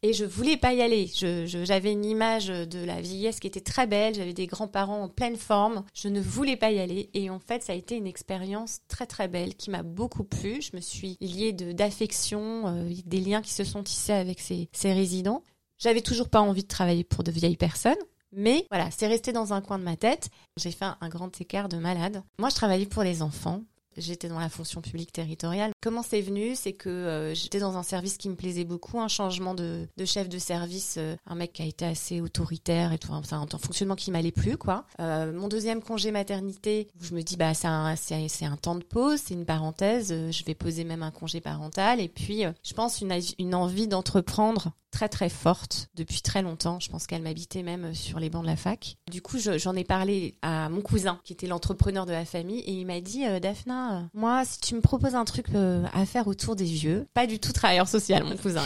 Et 0.04 0.14
je 0.14 0.26
voulais 0.26 0.58
pas 0.58 0.74
y 0.74 0.82
aller. 0.82 1.12
J'avais 1.46 1.92
une 1.92 2.06
image 2.06 2.48
de 2.48 2.81
la 2.84 3.02
vieillesse 3.02 3.40
qui 3.40 3.48
était 3.48 3.62
très 3.62 3.88
belle. 3.88 4.16
J'avais 4.16 4.34
des 4.34 4.48
grands-parents 4.48 5.04
en 5.04 5.10
pleine 5.10 5.38
forme. 5.38 5.84
Je 5.94 6.08
ne 6.08 6.22
voulais 6.22 6.58
pas 6.58 6.72
y 6.72 6.80
aller. 6.80 7.10
Et 7.14 7.30
en 7.30 7.40
fait, 7.40 7.64
ça 7.64 7.74
a 7.74 7.76
été 7.76 7.96
une 7.96 8.08
expérience 8.08 8.80
très 8.88 9.06
très 9.06 9.28
belle 9.28 9.56
qui 9.56 9.70
m'a 9.70 9.84
beaucoup 9.84 10.24
plu. 10.24 10.62
Je 10.62 10.76
me 10.76 10.82
suis 10.82 11.18
liée 11.22 11.54
de, 11.54 11.72
d'affection, 11.72 12.68
euh, 12.68 12.90
des 13.06 13.20
liens 13.20 13.42
qui 13.42 13.54
se 13.54 13.64
sont 13.64 13.84
tissés 13.84 14.14
avec 14.14 14.40
ces, 14.40 14.70
ces 14.72 14.94
résidents. 14.94 15.44
J'avais 15.78 16.02
toujours 16.02 16.30
pas 16.30 16.42
envie 16.42 16.64
de 16.64 16.68
travailler 16.68 17.04
pour 17.04 17.24
de 17.24 17.32
vieilles 17.32 17.58
personnes. 17.58 17.96
Mais 18.34 18.66
voilà, 18.70 18.90
c'est 18.92 19.08
resté 19.08 19.34
dans 19.34 19.54
un 19.54 19.62
coin 19.62 19.78
de 19.78 19.84
ma 19.84 19.98
tête. 19.98 20.30
J'ai 20.58 20.72
fait 20.72 20.86
un 20.86 21.10
grand 21.10 21.42
écart 21.42 21.70
de 21.70 21.78
malade. 21.78 22.24
Moi, 22.40 22.50
je 22.50 22.56
travaillais 22.56 22.86
pour 22.86 23.04
les 23.04 23.22
enfants. 23.22 23.64
J'étais 23.98 24.30
dans 24.30 24.40
la 24.40 24.50
fonction 24.50 24.82
publique 24.82 25.12
territoriale. 25.12 25.72
Comment 25.82 26.04
c'est 26.04 26.22
venu? 26.22 26.56
C'est 26.56 26.74
que 26.74 26.90
euh, 26.90 27.34
j'étais 27.34 27.60
dans 27.60 27.78
un 27.78 27.84
service 27.84 28.18
qui 28.18 28.30
me 28.30 28.36
plaisait 28.36 28.64
beaucoup, 28.64 29.00
un 29.00 29.08
changement 29.08 29.54
de, 29.54 29.88
chef 30.06 30.30
de 30.30 30.38
service, 30.38 30.96
euh, 30.98 31.16
un 31.26 31.36
mec 31.36 31.54
qui 31.54 31.62
a 31.62 31.66
été 31.66 31.86
assez 31.86 32.22
autoritaire 32.22 32.94
et 32.94 32.98
tout, 32.98 33.12
enfin, 33.12 33.42
un, 33.42 33.58
fonctionnement 33.58 33.96
qui 33.96 34.12
m'allait 34.12 34.32
plus. 34.32 34.56
Euh, 35.00 35.34
mon 35.34 35.48
deuxième 35.48 35.82
congé 35.82 36.12
maternité, 36.12 36.88
je 37.00 37.14
me 37.14 37.22
dis 37.22 37.38
bah 37.38 37.54
c'est 37.54 37.68
un, 37.68 38.58
temps 38.62 38.76
de 38.76 38.84
pause, 38.84 39.20
c'est 39.26 39.34
une 39.34 39.46
parenthèse, 39.46 40.10
je 40.10 40.44
vais 40.46 40.56
poser 40.56 40.84
même 40.84 41.04
un 41.04 41.12
congé 41.12 41.42
parental 41.42 42.00
et 42.00 42.10
puis 42.10 42.44
je 42.64 42.74
pense 42.74 43.02
une, 43.02 43.56
envie 43.56 43.88
d'entreprendre 43.88 44.72
très 44.92 45.08
très 45.08 45.30
forte 45.30 45.90
depuis 45.96 46.22
très 46.22 46.42
longtemps. 46.42 46.80
Je 46.82 46.90
pense 46.90 47.08
qu'elle 47.08 47.22
m'habitait 47.22 47.64
même 47.64 47.94
sur 47.94 48.20
les 48.20 48.30
bancs 48.30 48.42
de 48.42 48.48
la 48.48 48.58
fac. 48.58 48.98
Du 49.10 49.22
coup, 49.22 49.40
je- 49.40 49.58
j'en 49.58 49.74
ai 49.74 49.86
parlé 49.86 50.36
à 50.42 50.68
mon 50.68 50.82
cousin 50.82 51.20
qui 51.24 51.32
était 51.32 51.48
l'entrepreneur 51.48 52.06
de 52.06 52.12
la 52.12 52.26
famille 52.26 52.60
et 52.60 52.74
il 52.74 52.86
m'a 52.86 53.00
dit 53.00 53.24
Daphna, 53.42 53.81
moi 54.14 54.44
si 54.46 54.60
tu 54.60 54.76
me 54.76 54.82
proposes 54.82 55.16
un 55.16 55.26
truc 55.26 55.48
euh, 55.56 55.84
à 55.94 56.06
faire 56.06 56.28
autour 56.28 56.56
des 56.56 56.66
vieux, 56.66 57.08
pas 57.14 57.28
du 57.28 57.40
tout 57.40 57.52
travailleur 57.52 57.88
social 57.88 58.24
mon 58.24 58.38
cousin. 58.38 58.64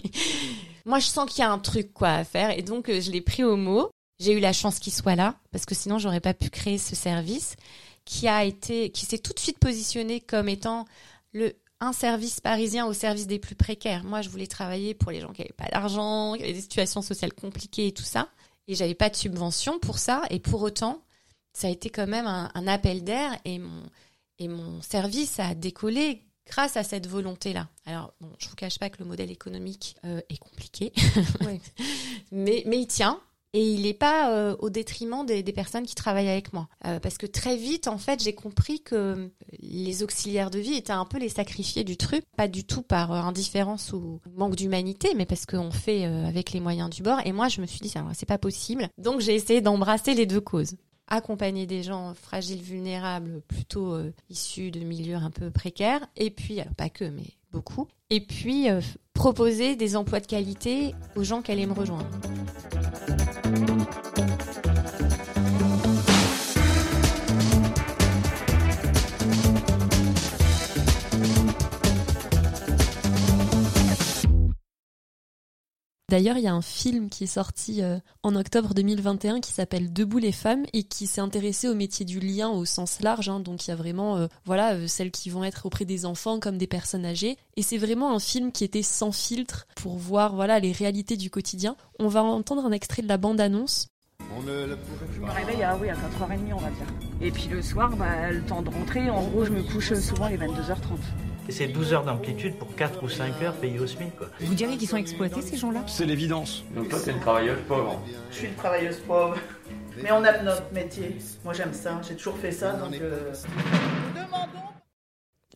moi 0.84 0.98
je 0.98 1.06
sens 1.06 1.30
qu'il 1.30 1.40
y 1.40 1.46
a 1.46 1.50
un 1.50 1.58
truc 1.58 1.92
quoi 1.92 2.10
à 2.10 2.24
faire 2.24 2.56
et 2.56 2.62
donc 2.62 2.88
euh, 2.88 3.00
je 3.00 3.10
l'ai 3.10 3.20
pris 3.20 3.44
au 3.44 3.56
mot. 3.56 3.90
J'ai 4.20 4.32
eu 4.32 4.40
la 4.40 4.52
chance 4.52 4.80
qu'il 4.80 4.92
soit 4.92 5.14
là 5.14 5.36
parce 5.52 5.64
que 5.64 5.74
sinon 5.74 5.98
j'aurais 5.98 6.20
pas 6.20 6.34
pu 6.34 6.50
créer 6.50 6.78
ce 6.78 6.96
service 6.96 7.56
qui 8.04 8.26
a 8.26 8.44
été 8.44 8.90
qui 8.90 9.06
s'est 9.06 9.18
tout 9.18 9.32
de 9.32 9.38
suite 9.38 9.58
positionné 9.58 10.20
comme 10.20 10.48
étant 10.48 10.86
le 11.32 11.54
un 11.80 11.92
service 11.92 12.40
parisien 12.40 12.86
au 12.86 12.92
service 12.92 13.26
des 13.26 13.38
plus 13.38 13.54
précaires. 13.54 14.04
Moi, 14.04 14.20
je 14.22 14.28
voulais 14.28 14.46
travailler 14.46 14.94
pour 14.94 15.12
les 15.12 15.20
gens 15.20 15.32
qui 15.32 15.42
n'avaient 15.42 15.54
pas 15.56 15.68
d'argent, 15.70 16.34
qui 16.34 16.42
avaient 16.42 16.52
des 16.52 16.60
situations 16.60 17.02
sociales 17.02 17.32
compliquées 17.32 17.88
et 17.88 17.92
tout 17.92 18.02
ça. 18.02 18.28
Et 18.66 18.74
j'avais 18.74 18.94
pas 18.94 19.08
de 19.08 19.16
subvention 19.16 19.78
pour 19.78 19.98
ça. 19.98 20.22
Et 20.30 20.40
pour 20.40 20.62
autant, 20.62 21.02
ça 21.52 21.68
a 21.68 21.70
été 21.70 21.88
quand 21.88 22.06
même 22.06 22.26
un, 22.26 22.50
un 22.54 22.66
appel 22.66 23.04
d'air 23.04 23.36
et 23.44 23.58
mon, 23.58 23.82
et 24.38 24.48
mon 24.48 24.80
service 24.82 25.38
a 25.40 25.54
décollé 25.54 26.22
grâce 26.46 26.76
à 26.76 26.82
cette 26.84 27.06
volonté-là. 27.06 27.68
Alors, 27.86 28.14
bon, 28.20 28.30
je 28.38 28.48
vous 28.48 28.54
cache 28.56 28.78
pas 28.78 28.88
que 28.90 28.98
le 29.00 29.04
modèle 29.04 29.30
économique 29.30 29.96
euh, 30.04 30.20
est 30.30 30.38
compliqué, 30.38 30.92
Ouais. 31.44 31.60
mais, 32.32 32.62
mais 32.66 32.78
il 32.80 32.86
tient. 32.86 33.20
Et 33.54 33.66
il 33.66 33.82
n'est 33.82 33.94
pas 33.94 34.30
euh, 34.30 34.54
au 34.58 34.68
détriment 34.68 35.24
des, 35.24 35.42
des 35.42 35.52
personnes 35.54 35.86
qui 35.86 35.94
travaillent 35.94 36.28
avec 36.28 36.52
moi. 36.52 36.68
Euh, 36.84 37.00
parce 37.00 37.16
que 37.16 37.24
très 37.24 37.56
vite, 37.56 37.88
en 37.88 37.96
fait, 37.96 38.22
j'ai 38.22 38.34
compris 38.34 38.80
que 38.80 39.30
les 39.60 40.02
auxiliaires 40.02 40.50
de 40.50 40.58
vie 40.58 40.74
étaient 40.74 40.92
un 40.92 41.06
peu 41.06 41.18
les 41.18 41.30
sacrifiés 41.30 41.82
du 41.82 41.96
truc. 41.96 42.24
Pas 42.36 42.46
du 42.46 42.64
tout 42.64 42.82
par 42.82 43.10
euh, 43.10 43.16
indifférence 43.16 43.94
ou 43.94 44.20
manque 44.36 44.54
d'humanité, 44.54 45.14
mais 45.16 45.24
parce 45.24 45.46
qu'on 45.46 45.70
fait 45.70 46.04
euh, 46.04 46.26
avec 46.26 46.52
les 46.52 46.60
moyens 46.60 46.90
du 46.90 47.02
bord. 47.02 47.20
Et 47.24 47.32
moi, 47.32 47.48
je 47.48 47.62
me 47.62 47.66
suis 47.66 47.80
dit, 47.80 47.90
c'est 48.12 48.26
pas 48.26 48.36
possible. 48.36 48.90
Donc, 48.98 49.20
j'ai 49.20 49.34
essayé 49.34 49.62
d'embrasser 49.62 50.12
les 50.12 50.26
deux 50.26 50.42
causes. 50.42 50.74
Accompagner 51.08 51.66
des 51.66 51.82
gens 51.82 52.14
fragiles, 52.14 52.62
vulnérables, 52.62 53.40
plutôt 53.48 53.94
euh, 53.94 54.12
issus 54.30 54.70
de 54.70 54.80
milieux 54.80 55.16
un 55.16 55.30
peu 55.30 55.50
précaires. 55.50 56.06
Et 56.16 56.30
puis, 56.30 56.60
pas 56.76 56.90
que, 56.90 57.04
mais 57.04 57.34
beaucoup. 57.50 57.88
Et 58.10 58.20
puis, 58.20 58.70
euh, 58.70 58.80
proposer 59.14 59.74
des 59.74 59.96
emplois 59.96 60.20
de 60.20 60.26
qualité 60.26 60.94
aux 61.16 61.24
gens 61.24 61.42
qui 61.42 61.50
allaient 61.50 61.66
me 61.66 61.72
rejoindre. 61.72 62.06
D'ailleurs, 76.10 76.38
il 76.38 76.44
y 76.44 76.48
a 76.48 76.54
un 76.54 76.62
film 76.62 77.10
qui 77.10 77.24
est 77.24 77.26
sorti 77.26 77.82
euh, 77.82 77.98
en 78.22 78.34
octobre 78.34 78.72
2021 78.72 79.40
qui 79.40 79.52
s'appelle 79.52 79.92
Debout 79.92 80.16
les 80.16 80.32
femmes 80.32 80.64
et 80.72 80.84
qui 80.84 81.06
s'est 81.06 81.20
intéressé 81.20 81.68
au 81.68 81.74
métier 81.74 82.06
du 82.06 82.18
lien 82.18 82.48
au 82.48 82.64
sens 82.64 83.00
large. 83.00 83.28
Hein. 83.28 83.40
donc 83.40 83.66
il 83.66 83.70
y 83.70 83.72
a 83.74 83.76
vraiment, 83.76 84.16
euh, 84.16 84.26
voilà, 84.46 84.72
euh, 84.72 84.86
celles 84.86 85.10
qui 85.10 85.28
vont 85.28 85.44
être 85.44 85.66
auprès 85.66 85.84
des 85.84 86.06
enfants 86.06 86.40
comme 86.40 86.56
des 86.56 86.66
personnes 86.66 87.04
âgées. 87.04 87.36
Et 87.56 87.62
c'est 87.62 87.76
vraiment 87.76 88.14
un 88.14 88.20
film 88.20 88.52
qui 88.52 88.64
était 88.64 88.82
sans 88.82 89.12
filtre 89.12 89.66
pour 89.76 89.98
voir, 89.98 90.34
voilà, 90.34 90.60
les 90.60 90.72
réalités 90.72 91.18
du 91.18 91.28
quotidien. 91.28 91.76
On 91.98 92.08
va 92.08 92.22
entendre 92.22 92.64
un 92.64 92.72
extrait 92.72 93.02
de 93.02 93.08
la 93.08 93.18
bande-annonce. 93.18 93.88
Je 94.18 95.20
me 95.20 95.30
réveille 95.30 95.62
à, 95.62 95.76
oui, 95.76 95.90
à 95.90 95.94
4h30 95.94 96.54
on 96.54 96.56
va 96.56 96.70
dire. 96.70 96.86
Et 97.20 97.30
puis 97.30 97.48
le 97.50 97.60
soir, 97.60 97.94
bah, 97.96 98.30
le 98.30 98.40
temps 98.42 98.62
de 98.62 98.70
rentrer, 98.70 99.10
en 99.10 99.24
gros 99.24 99.44
je 99.44 99.50
me 99.50 99.62
couche 99.62 99.92
souvent 99.92 100.28
les 100.28 100.38
22h30. 100.38 101.27
Et 101.48 101.52
c'est 101.52 101.66
12 101.66 101.94
heures 101.94 102.04
d'amplitude 102.04 102.56
pour 102.58 102.74
4 102.74 103.02
ou 103.02 103.08
5 103.08 103.42
heures 103.42 103.54
payées 103.54 103.78
au 103.78 103.86
SMIC. 103.86 104.14
Quoi. 104.16 104.26
Vous 104.40 104.54
diriez 104.54 104.76
qu'ils 104.76 104.88
sont 104.88 104.98
exploités 104.98 105.40
ces 105.40 105.56
gens-là? 105.56 105.82
C'est 105.86 106.04
l'évidence. 106.04 106.62
Donc 106.74 106.90
toi, 106.90 106.98
t'es 107.02 107.10
une 107.12 107.20
travailleuse 107.20 107.60
pauvre. 107.66 108.00
Je 108.30 108.36
suis 108.36 108.46
une 108.48 108.54
travailleuse 108.54 108.98
pauvre. 109.00 109.36
Mais 110.02 110.12
on 110.12 110.22
aime 110.24 110.44
notre 110.44 110.70
métier. 110.72 111.16
Moi 111.44 111.54
j'aime 111.54 111.72
ça, 111.72 112.00
j'ai 112.06 112.14
toujours 112.14 112.36
fait 112.38 112.52
ça, 112.52 112.72
donc... 112.72 112.94
Euh... 112.94 113.32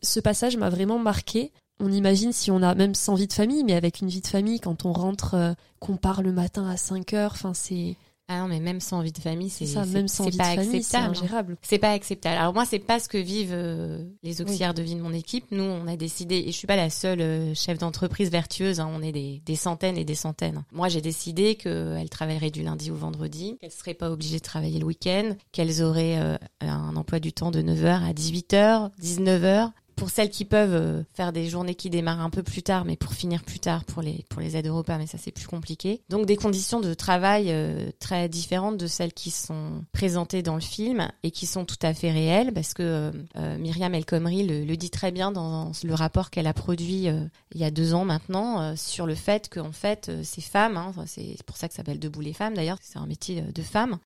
Ce 0.03 0.19
passage 0.19 0.57
m'a 0.57 0.69
vraiment 0.69 0.99
marqué. 0.99 1.53
On 1.79 1.93
imagine 1.93 2.33
si 2.33 2.51
on 2.51 2.63
a 2.63 2.75
même 2.75 2.95
sans 2.95 3.15
vie 3.15 3.29
de 3.29 3.33
famille, 3.33 3.63
mais 3.63 3.75
avec 3.75 4.01
une 4.01 4.09
vie 4.09 4.21
de 4.21 4.27
famille, 4.27 4.61
quand 4.61 4.85
on 4.85 4.93
rentre, 4.93 5.35
euh, 5.35 5.53
qu'on 5.79 5.97
part 5.97 6.23
le 6.23 6.33
matin 6.33 6.69
à 6.69 6.77
5 6.77 7.13
heures, 7.13 7.33
enfin 7.33 7.55
c'est 7.55 7.97
ah 8.33 8.41
non, 8.41 8.49
mais 8.49 8.61
même 8.61 8.81
sans 8.81 9.03
vie 9.03 9.13
de 9.13 9.19
famille, 9.19 9.51
c'est 9.51 9.67
pas 9.75 9.85
famille, 9.85 10.05
acceptable. 10.05 11.57
C'est 11.61 11.79
pas 11.79 11.91
acceptable. 11.91 12.39
Alors 12.39 12.55
moi, 12.55 12.65
c'est 12.65 12.79
pas 12.79 12.99
ce 12.99 13.07
que 13.09 13.19
vivent 13.19 13.53
euh, 13.53 14.03
les 14.23 14.41
auxiliaires 14.41 14.73
de 14.73 14.81
vie 14.81 14.95
de 14.95 15.03
mon 15.03 15.13
équipe. 15.13 15.45
Nous, 15.51 15.63
on 15.63 15.87
a 15.87 15.97
décidé, 15.97 16.37
et 16.37 16.47
je 16.47 16.57
suis 16.57 16.67
pas 16.67 16.77
la 16.77 16.89
seule 16.89 17.21
euh, 17.21 17.55
chef 17.55 17.77
d'entreprise 17.77 18.31
vertueuse. 18.31 18.81
Hein, 18.81 18.91
on 18.91 19.03
est 19.03 19.13
des, 19.13 19.43
des, 19.45 19.57
centaines 19.57 19.99
et 19.99 20.05
des 20.07 20.15
centaines. 20.15 20.65
Moi, 20.73 20.89
j'ai 20.89 21.03
décidé 21.03 21.57
qu'elles 21.57 22.09
travailleraient 22.09 22.51
du 22.51 22.63
lundi 22.63 22.91
au 22.91 22.97
vendredi, 22.97 23.59
qu'elles 23.61 23.71
seraient 23.71 23.93
pas 23.93 24.11
obligées 24.11 24.39
de 24.39 24.43
travailler 24.43 24.79
le 24.79 24.87
week-end, 24.87 25.37
qu'elles 25.53 25.83
auraient 25.83 26.19
euh, 26.19 26.39
un 26.61 26.97
emploi 26.97 27.21
du 27.21 27.35
temps 27.35 27.51
de 27.51 27.61
9h 27.61 28.03
à 28.03 28.13
18h, 28.15 28.93
19h, 28.99 29.73
pour 30.03 30.11
celles 30.11 30.31
qui 30.31 30.45
peuvent 30.45 30.75
euh, 30.75 31.05
faire 31.15 31.33
des 31.33 31.49
journées 31.49 31.77
qui 31.77 31.89
démarrent 31.89 32.23
un 32.23 32.29
peu 32.29 32.43
plus 32.43 32.65
tard, 32.65 32.85
mais 32.85 32.97
pour 32.97 33.15
finir 33.15 33.45
plus 33.45 33.61
tard 33.61 33.85
pour 33.85 34.03
les 34.03 34.27
pour 34.31 34.43
les 34.43 34.57
aides 34.57 34.67
au 34.67 34.79
repas, 34.79 34.99
mais 34.99 35.07
ça 35.07 35.17
c'est 35.17 35.31
plus 35.31 35.47
compliqué. 35.47 36.03
Donc 36.09 36.27
des 36.27 36.35
conditions 36.35 36.81
de 36.81 36.93
travail 36.93 37.51
euh, 37.51 37.89
très 38.01 38.29
différentes 38.29 38.77
de 38.79 38.89
celles 38.89 39.13
qui 39.13 39.31
sont 39.31 39.85
présentées 39.93 40.43
dans 40.43 40.57
le 40.57 40.61
film 40.61 41.09
et 41.23 41.31
qui 41.31 41.47
sont 41.47 41.65
tout 41.65 41.77
à 41.83 41.95
fait 41.95 42.11
réelles, 42.11 42.53
parce 42.53 42.75
que 42.75 43.13
euh, 43.37 43.59
Myriam 43.59 43.95
El 43.95 44.05
Khomri 44.05 44.45
le, 44.45 44.77
dit 44.77 44.91
très 44.91 45.13
bien 45.13 45.31
dans 45.31 45.71
le 45.85 45.95
rapport 45.95 46.31
qu'elle 46.31 46.49
a 46.49 46.53
produit 46.53 47.07
il 47.55 47.61
y 47.61 47.63
a 47.63 47.71
deux 47.71 47.95
ans 47.95 48.05
maintenant 48.05 48.75
sur 48.75 49.07
le 49.07 49.15
fait 49.15 49.49
qu'en 49.49 49.71
fait 49.71 50.11
ces 50.25 50.41
femmes, 50.41 50.77
hein, 50.77 50.93
c'est 51.07 51.41
pour 51.47 51.57
ça 51.57 51.69
que 51.69 51.75
ça 51.75 51.77
s'appelle 51.77 52.01
Debout 52.01 52.23
les 52.23 52.33
femmes 52.33 52.55
d'ailleurs, 52.55 52.79
c'est 52.83 52.99
un 52.99 53.07
métier 53.07 53.41
de 53.41 53.63
femmes, 53.63 53.99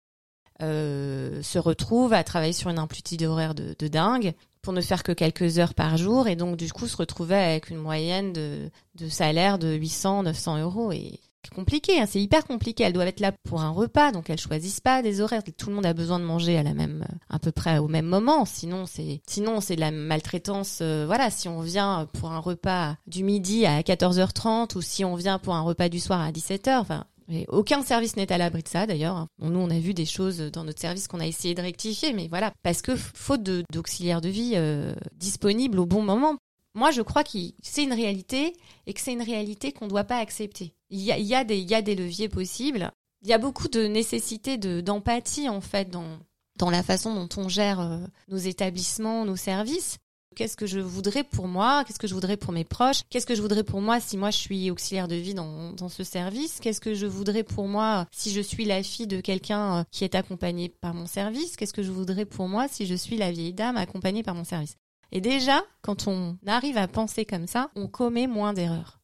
se 0.59 1.57
retrouvent 1.57 2.11
à 2.11 2.25
travailler 2.25 2.51
sur 2.51 2.69
une 2.69 2.79
amplitude 2.79 3.23
horaire 3.23 3.55
de 3.55 3.87
dingue 3.87 4.33
pour 4.65 4.73
ne 4.73 4.81
faire 4.81 5.03
que 5.03 5.11
quelques 5.11 5.59
heures 5.59 5.75
par 5.75 5.95
jour 5.95 6.27
et 6.27 6.35
donc 6.35 6.57
du 6.57 6.73
coup 6.73 6.87
se 6.87 6.97
retrouver 6.97 7.35
avec 7.35 7.69
une 7.69 7.77
moyenne 7.77 8.33
de, 8.33 8.71
de 8.95 9.07
salaire 9.09 9.59
de 9.59 9.73
800, 9.73 10.23
900 10.23 10.57
euros 10.57 10.91
et 10.91 11.19
compliqué, 11.53 11.99
hein, 11.99 12.07
c'est 12.07 12.19
hyper 12.19 12.45
compliqué. 12.45 12.83
Elles 12.83 12.93
doivent 12.93 13.07
être 13.07 13.19
là 13.19 13.31
pour 13.31 13.61
un 13.61 13.69
repas, 13.69 14.11
donc 14.11 14.31
elles 14.31 14.39
choisissent 14.39 14.79
pas 14.79 15.03
des 15.03 15.21
horaires. 15.21 15.43
Tout 15.55 15.69
le 15.69 15.75
monde 15.75 15.85
a 15.85 15.93
besoin 15.93 16.17
de 16.17 16.23
manger 16.23 16.57
à 16.57 16.63
la 16.63 16.73
même, 16.73 17.05
à 17.29 17.37
peu 17.37 17.51
près 17.51 17.77
au 17.77 17.87
même 17.87 18.07
moment. 18.07 18.45
Sinon, 18.45 18.87
c'est, 18.87 19.21
sinon 19.27 19.61
c'est 19.61 19.75
de 19.75 19.81
la 19.81 19.91
maltraitance. 19.91 20.79
Euh, 20.81 21.05
voilà, 21.05 21.29
si 21.29 21.47
on 21.47 21.61
vient 21.61 22.07
pour 22.19 22.31
un 22.31 22.39
repas 22.39 22.95
du 23.05 23.23
midi 23.23 23.67
à 23.67 23.81
14h30 23.81 24.75
ou 24.75 24.81
si 24.81 25.05
on 25.05 25.13
vient 25.13 25.37
pour 25.37 25.53
un 25.53 25.61
repas 25.61 25.89
du 25.89 25.99
soir 25.99 26.21
à 26.21 26.31
17h, 26.31 26.79
enfin, 26.79 27.05
aucun 27.47 27.81
service 27.81 28.15
n'est 28.15 28.31
à 28.31 28.37
l'abri 28.37 28.63
de 28.63 28.67
ça 28.67 28.85
d'ailleurs. 28.85 29.27
nous, 29.39 29.59
on 29.59 29.69
a 29.69 29.79
vu 29.79 29.93
des 29.93 30.05
choses 30.05 30.37
dans 30.37 30.63
notre 30.63 30.79
service 30.79 31.07
qu'on 31.07 31.19
a 31.19 31.27
essayé 31.27 31.55
de 31.55 31.61
rectifier, 31.61 32.13
mais 32.13 32.27
voilà, 32.27 32.51
parce 32.63 32.81
que 32.81 32.95
faute 32.95 33.43
d'auxiliaires 33.71 34.21
de, 34.21 34.29
vie 34.29 34.53
euh, 34.55 34.93
disponibles 35.13 35.79
au 35.79 35.85
bon 35.85 36.01
moment. 36.01 36.37
Moi, 36.75 36.91
je 36.91 37.01
crois 37.01 37.23
que 37.23 37.37
c'est 37.61 37.83
une 37.83 37.93
réalité 37.93 38.53
et 38.85 38.93
que 38.93 38.99
c'est 38.99 39.13
une 39.13 39.21
réalité 39.21 39.71
qu'on 39.71 39.85
ne 39.85 39.89
doit 39.89 40.03
pas 40.03 40.17
accepter. 40.17 40.73
Il 40.89 40.99
y 41.01 41.33
a, 41.33 41.43
des, 41.43 41.95
leviers 41.95 42.29
possibles. 42.29 42.91
Il 43.21 43.29
y 43.29 43.33
a 43.33 43.37
beaucoup 43.37 43.69
de 43.69 43.87
nécessité 43.87 44.57
d'empathie 44.57 45.49
en 45.49 45.61
fait 45.61 45.89
dans, 45.89 46.19
dans 46.57 46.69
la 46.69 46.83
façon 46.83 47.15
dont 47.15 47.29
on 47.41 47.49
gère 47.49 47.79
euh, 47.79 47.99
nos 48.27 48.37
établissements, 48.37 49.25
nos 49.25 49.37
services. 49.37 49.97
Qu'est-ce 50.35 50.57
que 50.57 50.67
je 50.67 50.79
voudrais 50.79 51.23
pour 51.23 51.47
moi 51.47 51.83
Qu'est-ce 51.85 51.99
que 51.99 52.07
je 52.07 52.13
voudrais 52.13 52.37
pour 52.37 52.51
mes 52.51 52.65
proches 52.65 53.01
Qu'est-ce 53.09 53.25
que 53.25 53.35
je 53.35 53.41
voudrais 53.41 53.63
pour 53.63 53.81
moi 53.81 53.99
si 53.99 54.17
moi 54.17 54.31
je 54.31 54.37
suis 54.37 54.69
auxiliaire 54.69 55.07
de 55.07 55.15
vie 55.15 55.33
dans, 55.33 55.71
dans 55.71 55.89
ce 55.89 56.03
service 56.03 56.59
Qu'est-ce 56.59 56.81
que 56.81 56.93
je 56.93 57.05
voudrais 57.05 57.43
pour 57.43 57.67
moi 57.67 58.05
si 58.11 58.31
je 58.31 58.41
suis 58.41 58.65
la 58.65 58.83
fille 58.83 59.07
de 59.07 59.21
quelqu'un 59.21 59.79
euh, 59.79 59.83
qui 59.91 60.03
est 60.03 60.15
accompagné 60.15 60.69
par 60.69 60.93
mon 60.93 61.07
service 61.07 61.55
Qu'est-ce 61.55 61.73
que 61.73 61.83
je 61.83 61.91
voudrais 61.91 62.25
pour 62.25 62.47
moi 62.47 62.67
si 62.67 62.85
je 62.85 62.95
suis 62.95 63.17
la 63.17 63.31
vieille 63.31 63.53
dame 63.53 63.77
accompagnée 63.77 64.23
par 64.23 64.35
mon 64.35 64.43
service 64.43 64.75
Et 65.11 65.21
déjà, 65.21 65.63
quand 65.81 66.07
on 66.07 66.37
arrive 66.45 66.77
à 66.77 66.87
penser 66.87 67.25
comme 67.25 67.47
ça, 67.47 67.71
on 67.75 67.87
commet 67.87 68.27
moins 68.27 68.53
d'erreurs. 68.53 68.99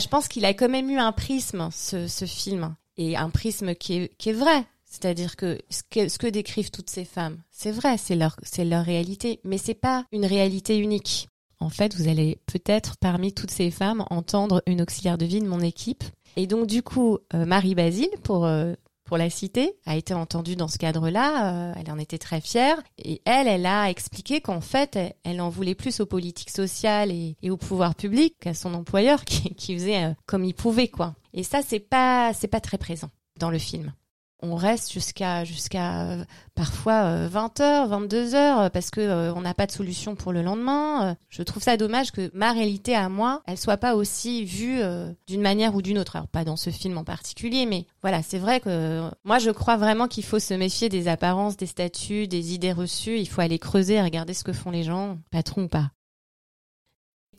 Je 0.00 0.06
pense 0.06 0.28
qu'il 0.28 0.44
a 0.44 0.54
quand 0.54 0.68
même 0.68 0.90
eu 0.90 0.98
un 0.98 1.12
prisme, 1.12 1.68
ce, 1.72 2.06
film, 2.26 2.76
et 2.96 3.16
un 3.16 3.30
prisme 3.30 3.74
qui 3.74 4.10
est 4.24 4.32
vrai. 4.32 4.66
C'est-à-dire 4.96 5.36
que 5.36 5.58
ce, 5.68 5.82
que 6.18 6.26
décrivent 6.26 6.70
toutes 6.70 6.88
ces 6.88 7.04
femmes, 7.04 7.36
c'est 7.50 7.70
vrai, 7.70 7.98
c'est 7.98 8.16
leur, 8.16 8.84
réalité, 8.84 9.40
mais 9.44 9.58
c'est 9.58 9.74
pas 9.74 10.06
une 10.10 10.24
réalité 10.24 10.78
unique. 10.78 11.28
En 11.60 11.68
fait, 11.68 11.94
vous 11.96 12.08
allez 12.08 12.38
peut-être 12.46 12.96
parmi 12.98 13.34
toutes 13.34 13.50
ces 13.50 13.70
femmes 13.70 14.06
entendre 14.08 14.62
une 14.66 14.80
auxiliaire 14.80 15.18
de 15.18 15.26
vie 15.26 15.40
de 15.40 15.48
mon 15.48 15.60
équipe. 15.60 16.02
Et 16.36 16.46
donc 16.46 16.66
du 16.66 16.82
coup, 16.82 17.18
euh, 17.34 17.44
Marie 17.44 17.74
Basile, 17.74 18.08
pour 18.22 18.46
euh, 18.46 18.72
pour 19.04 19.18
la 19.18 19.28
citer, 19.28 19.74
a 19.84 19.96
été 19.96 20.14
entendue 20.14 20.56
dans 20.56 20.66
ce 20.66 20.78
cadre-là. 20.78 21.52
Euh, 21.52 21.74
elle 21.78 21.90
en 21.90 21.98
était 21.98 22.18
très 22.18 22.40
fière. 22.40 22.82
Et 22.96 23.20
elle, 23.26 23.48
elle 23.48 23.66
a 23.66 23.90
expliqué 23.90 24.40
qu'en 24.40 24.62
fait, 24.62 24.98
elle, 25.24 25.40
en 25.42 25.50
voulait 25.50 25.74
plus 25.74 26.00
aux 26.00 26.06
politiques 26.06 26.50
sociales 26.50 27.12
et, 27.12 27.36
au 27.50 27.56
pouvoir 27.56 27.94
public 27.94 28.34
qu'à 28.40 28.54
son 28.54 28.72
employeur 28.74 29.24
qui, 29.26 29.54
qui 29.54 29.74
faisait 29.74 30.14
comme 30.24 30.44
il 30.44 30.54
pouvait, 30.54 30.88
quoi. 30.88 31.14
Et 31.34 31.42
ça, 31.42 31.60
c'est 31.64 31.80
pas, 31.80 32.32
c'est 32.32 32.48
pas 32.48 32.60
très 32.60 32.78
présent 32.78 33.10
dans 33.38 33.50
le 33.50 33.58
film 33.58 33.92
on 34.40 34.54
reste 34.54 34.92
jusqu'à 34.92 35.44
jusqu'à 35.44 36.02
euh, 36.02 36.24
parfois 36.54 37.26
20 37.26 37.60
h 37.60 37.88
22 37.88 38.30
h 38.30 38.70
parce 38.70 38.90
que 38.90 39.00
euh, 39.00 39.34
on 39.34 39.40
n'a 39.40 39.54
pas 39.54 39.66
de 39.66 39.72
solution 39.72 40.14
pour 40.14 40.32
le 40.32 40.42
lendemain. 40.42 41.10
Euh, 41.10 41.14
je 41.28 41.42
trouve 41.42 41.62
ça 41.62 41.76
dommage 41.76 42.12
que 42.12 42.30
ma 42.34 42.52
réalité 42.52 42.94
à 42.94 43.08
moi, 43.08 43.42
elle 43.46 43.58
soit 43.58 43.76
pas 43.76 43.94
aussi 43.94 44.44
vue 44.44 44.80
d'une 45.26 45.40
manière 45.40 45.74
ou 45.74 45.82
d'une 45.82 45.98
autre. 45.98 46.16
Alors 46.16 46.28
pas 46.28 46.44
dans 46.44 46.56
ce 46.56 46.70
film 46.70 46.98
en 46.98 47.04
particulier, 47.04 47.66
mais 47.66 47.86
voilà, 48.02 48.22
c'est 48.22 48.38
vrai 48.38 48.60
que 48.60 49.10
moi 49.24 49.38
je 49.38 49.50
crois 49.50 49.76
vraiment 49.76 50.08
qu'il 50.08 50.24
faut 50.24 50.38
se 50.38 50.54
méfier 50.54 50.88
des 50.88 51.08
apparences, 51.08 51.56
des 51.56 51.66
statuts, 51.66 52.28
des 52.28 52.54
idées 52.54 52.72
reçues. 52.72 53.18
Il 53.18 53.26
faut 53.26 53.40
aller 53.40 53.58
creuser 53.58 54.00
regarder 54.00 54.34
ce 54.34 54.44
que 54.44 54.52
font 54.52 54.70
les 54.70 54.82
gens, 54.82 55.18
patron 55.30 55.64
ou 55.64 55.68
pas. 55.68 55.90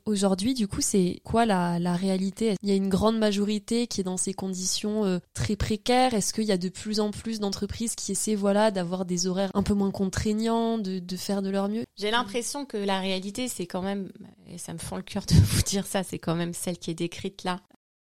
Aujourd'hui, 0.07 0.53
du 0.53 0.69
coup, 0.69 0.79
c'est 0.79 1.19
quoi 1.25 1.45
la, 1.45 1.79
la, 1.79 1.93
réalité? 1.93 2.55
Il 2.63 2.69
y 2.69 2.71
a 2.71 2.75
une 2.75 2.87
grande 2.87 3.17
majorité 3.17 3.87
qui 3.87 3.99
est 3.99 4.05
dans 4.05 4.15
ces 4.15 4.33
conditions 4.33 5.03
euh, 5.03 5.19
très 5.33 5.57
précaires? 5.57 6.13
Est-ce 6.13 6.33
qu'il 6.33 6.45
y 6.45 6.53
a 6.53 6.57
de 6.57 6.69
plus 6.69 7.01
en 7.01 7.11
plus 7.11 7.41
d'entreprises 7.41 7.93
qui 7.93 8.13
essaient, 8.13 8.35
voilà, 8.35 8.71
d'avoir 8.71 9.03
des 9.03 9.27
horaires 9.27 9.51
un 9.53 9.63
peu 9.63 9.73
moins 9.73 9.91
contraignants, 9.91 10.77
de, 10.77 10.99
de 10.99 11.17
faire 11.17 11.41
de 11.41 11.49
leur 11.49 11.67
mieux? 11.67 11.83
J'ai 11.97 12.09
l'impression 12.09 12.63
que 12.63 12.77
la 12.77 13.01
réalité, 13.01 13.49
c'est 13.49 13.67
quand 13.67 13.81
même, 13.81 14.09
et 14.49 14.57
ça 14.57 14.71
me 14.71 14.79
fend 14.79 14.95
le 14.95 15.03
cœur 15.03 15.25
de 15.25 15.33
vous 15.43 15.61
dire 15.63 15.85
ça, 15.85 16.03
c'est 16.03 16.19
quand 16.19 16.35
même 16.35 16.53
celle 16.53 16.77
qui 16.77 16.89
est 16.89 16.95
décrite 16.95 17.43
là. 17.43 17.59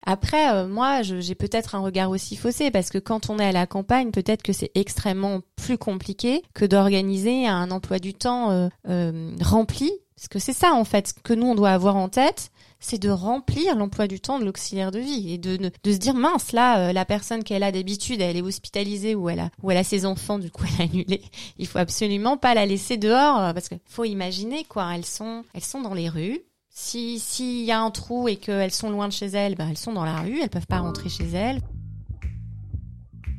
Après, 0.03 0.51
euh, 0.51 0.67
moi, 0.67 1.03
j'ai 1.03 1.35
peut-être 1.35 1.75
un 1.75 1.79
regard 1.79 2.09
aussi 2.09 2.35
faussé 2.35 2.71
parce 2.71 2.89
que 2.89 2.97
quand 2.97 3.29
on 3.29 3.37
est 3.37 3.45
à 3.45 3.51
la 3.51 3.67
campagne, 3.67 4.09
peut-être 4.11 4.41
que 4.41 4.53
c'est 4.53 4.71
extrêmement 4.73 5.41
plus 5.55 5.77
compliqué 5.77 6.41
que 6.55 6.65
d'organiser 6.65 7.47
un 7.47 7.69
emploi 7.69 7.99
du 7.99 8.15
temps 8.15 8.49
euh, 8.49 8.67
euh, 8.89 9.35
rempli 9.41 9.91
parce 10.21 10.27
que 10.27 10.37
c'est 10.37 10.53
ça, 10.53 10.75
en 10.75 10.83
fait, 10.83 11.15
que 11.23 11.33
nous, 11.33 11.47
on 11.47 11.55
doit 11.55 11.71
avoir 11.71 11.95
en 11.95 12.07
tête, 12.07 12.51
c'est 12.79 12.99
de 13.01 13.09
remplir 13.09 13.75
l'emploi 13.75 14.05
du 14.05 14.19
temps 14.19 14.37
de 14.37 14.45
l'auxiliaire 14.45 14.91
de 14.91 14.99
vie 14.99 15.33
et 15.33 15.39
de, 15.39 15.57
de, 15.57 15.91
se 15.91 15.97
dire, 15.97 16.13
mince, 16.13 16.51
là, 16.51 16.77
euh, 16.89 16.93
la 16.93 17.05
personne 17.05 17.43
qu'elle 17.43 17.63
a 17.63 17.71
d'habitude, 17.71 18.21
elle 18.21 18.37
est 18.37 18.43
hospitalisée 18.43 19.15
ou 19.15 19.29
elle 19.29 19.39
a, 19.39 19.49
ou 19.63 19.71
elle 19.71 19.77
a 19.77 19.83
ses 19.83 20.05
enfants, 20.05 20.37
du 20.37 20.51
coup, 20.51 20.63
elle 20.77 20.81
a 20.81 20.89
annulé. 20.91 21.23
Il 21.57 21.65
faut 21.65 21.79
absolument 21.79 22.37
pas 22.37 22.53
la 22.53 22.67
laisser 22.67 22.97
dehors 22.97 23.39
euh, 23.39 23.53
parce 23.53 23.67
que 23.67 23.73
faut 23.87 24.03
imaginer, 24.03 24.63
quoi, 24.63 24.93
elles 24.93 25.07
sont, 25.07 25.43
elles 25.55 25.63
sont 25.63 25.81
dans 25.81 25.95
les 25.95 26.07
rues. 26.07 26.39
Si, 26.69 27.17
s'il 27.17 27.65
y 27.65 27.71
a 27.71 27.81
un 27.81 27.89
trou 27.89 28.27
et 28.27 28.35
qu'elles 28.35 28.69
sont 28.69 28.91
loin 28.91 29.07
de 29.07 29.13
chez 29.13 29.25
elles, 29.25 29.55
ben, 29.55 29.69
elles 29.69 29.77
sont 29.77 29.93
dans 29.93 30.05
la 30.05 30.21
rue, 30.21 30.39
elles 30.39 30.51
peuvent 30.51 30.67
pas 30.67 30.81
rentrer 30.81 31.09
chez 31.09 31.29
elles. 31.31 31.61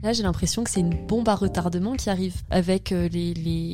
Là, 0.02 0.12
j'ai 0.12 0.24
l'impression 0.24 0.64
que 0.64 0.70
c'est 0.70 0.80
une 0.80 1.06
bombe 1.06 1.28
à 1.28 1.36
retardement 1.36 1.94
qui 1.94 2.10
arrive 2.10 2.34
avec 2.50 2.90
euh, 2.90 3.08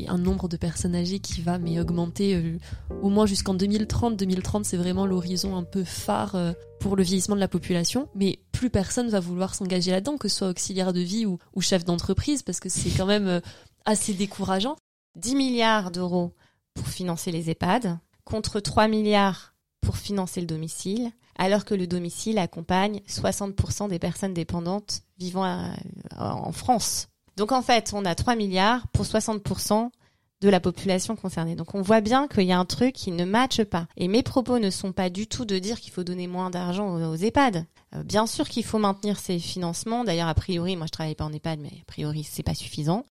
un 0.08 0.18
nombre 0.18 0.46
de 0.46 0.58
personnes 0.58 0.94
âgées 0.94 1.20
qui 1.20 1.40
va 1.40 1.54
augmenter 1.56 2.34
euh, 2.34 2.58
au 3.00 3.08
moins 3.08 3.24
jusqu'en 3.24 3.54
2030. 3.54 4.14
2030, 4.14 4.66
c'est 4.66 4.76
vraiment 4.76 5.06
l'horizon 5.06 5.56
un 5.56 5.62
peu 5.62 5.84
phare 5.84 6.34
euh, 6.34 6.52
pour 6.80 6.96
le 6.96 7.02
vieillissement 7.02 7.34
de 7.34 7.40
la 7.40 7.48
population. 7.48 8.10
Mais 8.14 8.40
plus 8.52 8.68
personne 8.68 9.08
va 9.08 9.20
vouloir 9.20 9.54
s'engager 9.54 9.90
là-dedans, 9.90 10.18
que 10.18 10.28
ce 10.28 10.36
soit 10.36 10.50
auxiliaire 10.50 10.92
de 10.92 11.00
vie 11.00 11.24
ou 11.24 11.38
chef 11.60 11.86
d'entreprise, 11.86 12.42
parce 12.42 12.60
que 12.60 12.68
c'est 12.68 12.90
quand 12.90 13.06
même 13.06 13.40
assez 13.86 14.12
décourageant. 14.12 14.76
10 15.16 15.34
milliards 15.34 15.90
d'euros 15.90 16.34
pour 16.74 16.88
financer 16.88 17.32
les 17.32 17.48
EHPAD, 17.48 17.98
contre 18.24 18.60
3 18.60 18.86
milliards 18.86 19.54
pour 19.80 19.96
financer 19.96 20.42
le 20.42 20.46
domicile 20.46 21.10
alors 21.38 21.64
que 21.64 21.74
le 21.74 21.86
domicile 21.86 22.38
accompagne 22.38 23.00
60% 23.08 23.88
des 23.88 23.98
personnes 23.98 24.34
dépendantes 24.34 25.02
vivant 25.18 25.44
à- 25.44 25.72
en 26.18 26.52
France. 26.52 27.08
Donc 27.36 27.52
en 27.52 27.62
fait, 27.62 27.92
on 27.94 28.04
a 28.04 28.14
3 28.14 28.34
milliards 28.34 28.88
pour 28.88 29.06
60% 29.06 29.90
de 30.40 30.48
la 30.48 30.60
population 30.60 31.16
concernée. 31.16 31.56
Donc 31.56 31.74
on 31.74 31.82
voit 31.82 32.00
bien 32.00 32.28
qu'il 32.28 32.44
y 32.44 32.52
a 32.52 32.58
un 32.58 32.64
truc 32.64 32.94
qui 32.94 33.10
ne 33.10 33.24
matche 33.24 33.62
pas. 33.64 33.86
Et 33.96 34.08
mes 34.08 34.22
propos 34.22 34.58
ne 34.58 34.70
sont 34.70 34.92
pas 34.92 35.10
du 35.10 35.26
tout 35.26 35.44
de 35.44 35.58
dire 35.58 35.80
qu'il 35.80 35.92
faut 35.92 36.04
donner 36.04 36.26
moins 36.26 36.50
d'argent 36.50 36.94
aux, 36.94 37.16
EHPAD. 37.16 37.64
Euh, 37.94 38.02
bien 38.04 38.26
sûr 38.26 38.48
qu'il 38.48 38.64
faut 38.64 38.78
maintenir 38.78 39.18
ces 39.18 39.38
financements. 39.38 40.04
D'ailleurs, 40.04 40.28
a 40.28 40.34
priori, 40.34 40.76
moi 40.76 40.86
je 40.86 40.92
travaille 40.92 41.14
pas 41.14 41.24
en 41.24 41.32
EHPAD, 41.32 41.60
mais 41.60 41.72
a 41.80 41.84
priori 41.86 42.24
c'est 42.24 42.42
pas 42.42 42.54
suffisant. 42.54 43.04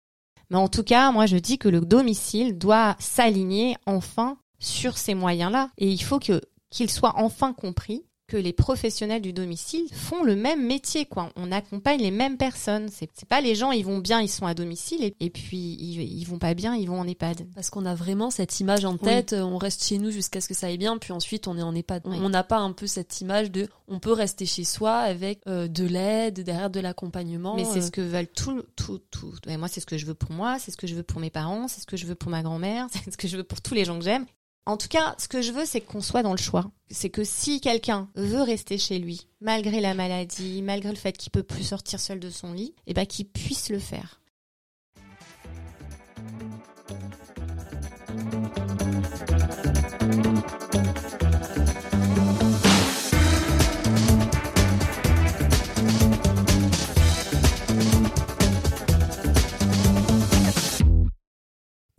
Mais 0.50 0.57
en 0.57 0.69
tout 0.69 0.84
cas, 0.84 1.12
moi 1.12 1.25
je 1.25 1.38
dis 1.38 1.57
que 1.57 1.67
le 1.67 1.81
domicile 1.81 2.57
doit 2.57 2.96
s'aligner 3.00 3.75
enfin 3.86 4.38
sur 4.60 4.98
ces 4.98 5.13
moyens-là. 5.13 5.69
Et 5.77 5.89
il 5.89 6.01
faut 6.01 6.19
que 6.19 6.41
qu'il 6.69 6.89
soit 6.89 7.13
enfin 7.15 7.53
compris 7.53 8.03
que 8.27 8.38
les 8.38 8.53
professionnels 8.53 9.22
du 9.22 9.31
domicile 9.31 9.88
font 9.93 10.24
le 10.24 10.36
même 10.36 10.65
métier, 10.65 11.05
quoi. 11.05 11.29
On 11.38 11.51
accompagne 11.51 12.01
les 12.01 12.12
mêmes 12.12 12.38
personnes. 12.38 12.89
C'est 12.91 13.10
pas 13.27 13.39
les 13.39 13.55
gens, 13.55 13.72
ils 13.72 13.86
vont 13.86 14.00
bien, 14.00 14.22
ils 14.22 14.27
sont 14.27 14.46
à 14.46 14.53
domicile, 14.53 15.03
et, 15.03 15.15
et 15.19 15.29
puis 15.29 15.77
ils, 15.79 16.01
ils 16.01 16.25
vont 16.25 16.38
pas 16.38 16.53
bien, 16.53 16.75
ils 16.75 16.88
vont 16.88 17.00
en 17.00 17.07
EHPAD. 17.07 17.48
Parce 17.55 17.69
qu'on 17.69 17.86
a 17.86 17.96
vraiment 17.96 18.29
cette 18.29 18.60
image 18.60 18.84
en 18.84 18.98
tête, 18.98 19.34
euh, 19.34 19.41
on 19.41 19.57
reste 19.57 19.84
chez 19.84 19.98
nous 19.98 20.12
jusqu'à 20.12 20.41
ce 20.41 20.48
que 20.48 20.53
ça 20.53 20.67
aille 20.67 20.77
bien, 20.77 20.98
puis 20.98 21.13
ensuite 21.13 21.48
on 21.48 21.57
est 21.57 21.62
en 21.62 21.74
EHPAD. 21.74 22.03
Oui. 22.05 22.17
On 22.22 22.29
n'a 22.29 22.43
pas 22.43 22.57
un 22.57 22.74
peu 22.74 22.86
cette 22.86 23.22
image 23.22 23.50
de 23.50 23.69
on 23.88 24.00
peut 24.00 24.12
rester 24.12 24.46
chez 24.46 24.65
soi 24.65 24.98
avec 24.98 25.39
euh, 25.48 25.69
de 25.69 25.86
l'aide, 25.86 26.41
derrière 26.41 26.69
de 26.69 26.81
l'accompagnement. 26.81 27.55
Mais 27.55 27.63
c'est 27.63 27.79
euh. 27.79 27.81
ce 27.81 27.91
que 27.91 28.01
veulent 28.01 28.27
tout, 28.27 28.63
tout, 28.75 29.00
tout. 29.10 29.34
Et 29.48 29.55
moi, 29.55 29.69
c'est 29.69 29.79
ce 29.79 29.86
que 29.86 29.98
je 29.98 30.05
veux 30.05 30.13
pour 30.13 30.31
moi, 30.31 30.57
c'est 30.60 30.72
ce 30.72 30.77
que 30.77 30.88
je 30.88 30.96
veux 30.96 31.03
pour 31.03 31.22
mes 31.22 31.29
parents, 31.29 31.69
c'est 31.69 31.79
ce 31.79 31.88
que 31.88 31.96
je 31.96 32.05
veux 32.05 32.15
pour 32.15 32.29
ma 32.29 32.43
grand-mère, 32.43 32.88
c'est 32.91 33.12
ce 33.12 33.17
que 33.17 33.29
je 33.29 33.38
veux 33.38 33.43
pour 33.43 33.62
tous 33.62 33.74
les 33.74 33.86
gens 33.86 33.98
que 33.98 34.03
j'aime. 34.03 34.25
En 34.67 34.75
tout 34.75 34.89
cas, 34.89 35.15
ce 35.17 35.29
que 35.29 35.41
je 35.41 35.53
veux, 35.53 35.63
c'est 35.63 35.79
qu'on 35.79 36.01
soit 36.01 36.24
dans 36.24 36.33
le 36.33 36.38
choix. 36.38 36.69
C'est 36.89 37.09
que 37.09 37.24
si 37.24 37.62
quelqu'un 37.62 38.09
veut 38.15 38.41
rester 38.41 38.77
chez 38.77 39.00
lui, 39.00 39.29
malgré 39.39 39.79
la 39.79 39.93
maladie, 39.93 40.62
malgré 40.62 40.89
le 40.89 40.97
fait 40.97 41.17
qu'il 41.17 41.31
peut 41.31 41.41
plus 41.41 41.63
sortir 41.63 42.01
seul 42.01 42.19
de 42.19 42.29
son 42.29 42.51
lit, 42.51 42.75
et 42.86 42.93
ben 42.93 43.05
qu'il 43.05 43.29
puisse 43.29 43.69
le 43.69 43.79
faire. 43.79 44.19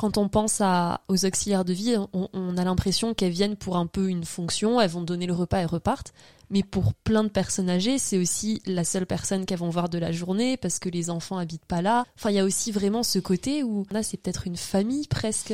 Quand 0.08 0.16
on 0.22 0.30
pense 0.30 0.62
aux 1.08 1.26
auxiliaires 1.26 1.66
de 1.66 1.74
vie, 1.74 1.94
on, 2.14 2.30
on 2.32 2.56
a 2.56 2.64
l'impression 2.64 3.12
qu'elles 3.12 3.30
viennent 3.30 3.56
pour 3.56 3.76
un 3.76 3.86
peu 3.86 4.08
une 4.08 4.24
fonction, 4.24 4.80
elles 4.80 4.88
vont 4.88 5.02
donner 5.02 5.26
le 5.26 5.34
repas 5.34 5.60
et 5.60 5.66
repartent. 5.66 6.14
Mais 6.48 6.62
pour 6.62 6.94
plein 6.94 7.24
de 7.24 7.28
personnes 7.28 7.68
âgées, 7.68 7.98
c'est 7.98 8.16
aussi 8.16 8.62
la 8.64 8.84
seule 8.84 9.04
personne 9.04 9.44
qu'elles 9.44 9.58
vont 9.58 9.68
voir 9.68 9.90
de 9.90 9.98
la 9.98 10.10
journée 10.10 10.56
parce 10.56 10.78
que 10.78 10.88
les 10.88 11.10
enfants 11.10 11.36
habitent 11.36 11.66
pas 11.66 11.82
là. 11.82 12.06
Enfin, 12.16 12.30
il 12.30 12.36
y 12.36 12.38
a 12.38 12.44
aussi 12.46 12.72
vraiment 12.72 13.02
ce 13.02 13.18
côté 13.18 13.62
où 13.62 13.84
là, 13.90 14.02
c'est 14.02 14.16
peut-être 14.16 14.46
une 14.46 14.56
famille 14.56 15.06
presque. 15.08 15.52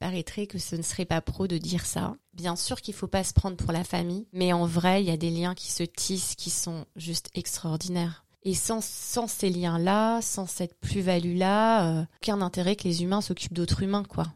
paraîtrait 0.00 0.48
que 0.48 0.58
ce 0.58 0.76
ne 0.76 0.82
serait 0.82 1.06
pas 1.06 1.22
pro 1.22 1.46
de 1.46 1.56
dire 1.56 1.86
ça. 1.86 2.14
Bien 2.34 2.56
sûr 2.56 2.82
qu'il 2.82 2.92
faut 2.92 3.06
pas 3.06 3.24
se 3.24 3.32
prendre 3.32 3.56
pour 3.56 3.72
la 3.72 3.84
famille, 3.84 4.26
mais 4.34 4.52
en 4.52 4.66
vrai, 4.66 5.02
il 5.02 5.08
y 5.08 5.12
a 5.12 5.16
des 5.16 5.30
liens 5.30 5.54
qui 5.54 5.72
se 5.72 5.82
tissent 5.82 6.34
qui 6.34 6.50
sont 6.50 6.84
juste 6.94 7.30
extraordinaires. 7.34 8.23
Et 8.44 8.54
sans, 8.54 8.80
ces 8.80 9.48
liens-là, 9.48 10.20
sans 10.20 10.46
cette 10.46 10.78
plus-value-là, 10.78 12.00
euh, 12.00 12.04
aucun 12.20 12.42
intérêt 12.42 12.76
que 12.76 12.84
les 12.84 13.02
humains 13.02 13.22
s'occupent 13.22 13.54
d'autres 13.54 13.82
humains, 13.82 14.04
quoi. 14.04 14.26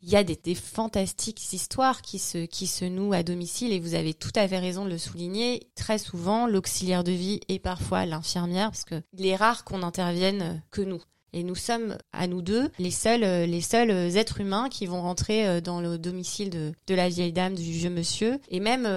Il 0.00 0.08
y 0.08 0.16
a 0.16 0.22
des, 0.22 0.36
des 0.36 0.54
fantastiques 0.54 1.52
histoires 1.52 2.02
qui 2.02 2.18
se, 2.18 2.46
qui 2.46 2.66
se 2.66 2.84
nouent 2.84 3.12
à 3.12 3.24
domicile 3.24 3.72
et 3.72 3.80
vous 3.80 3.94
avez 3.94 4.14
tout 4.14 4.30
à 4.36 4.46
fait 4.46 4.60
raison 4.60 4.84
de 4.84 4.90
le 4.90 4.98
souligner. 4.98 5.68
Très 5.74 5.98
souvent, 5.98 6.46
l'auxiliaire 6.46 7.02
de 7.02 7.12
vie 7.12 7.40
et 7.48 7.58
parfois 7.58 8.06
l'infirmière, 8.06 8.70
parce 8.70 8.84
que 8.84 9.02
il 9.12 9.26
est 9.26 9.36
rare 9.36 9.64
qu'on 9.64 9.82
intervienne 9.82 10.62
que 10.70 10.82
nous. 10.82 11.02
Et 11.32 11.42
nous 11.42 11.54
sommes, 11.54 11.96
à 12.12 12.26
nous 12.26 12.42
deux, 12.42 12.70
les 12.78 12.90
seuls, 12.90 13.22
euh, 13.22 13.46
les 13.46 13.60
seuls 13.60 13.90
euh, 13.90 14.14
êtres 14.14 14.40
humains 14.40 14.68
qui 14.70 14.86
vont 14.86 15.02
rentrer 15.02 15.46
euh, 15.46 15.60
dans 15.60 15.80
le 15.80 15.98
domicile 15.98 16.50
de, 16.50 16.72
de 16.86 16.94
la 16.94 17.08
vieille 17.08 17.32
dame, 17.32 17.54
du 17.54 17.70
vieux 17.70 17.90
monsieur. 17.90 18.38
Et 18.48 18.60
même 18.60 18.88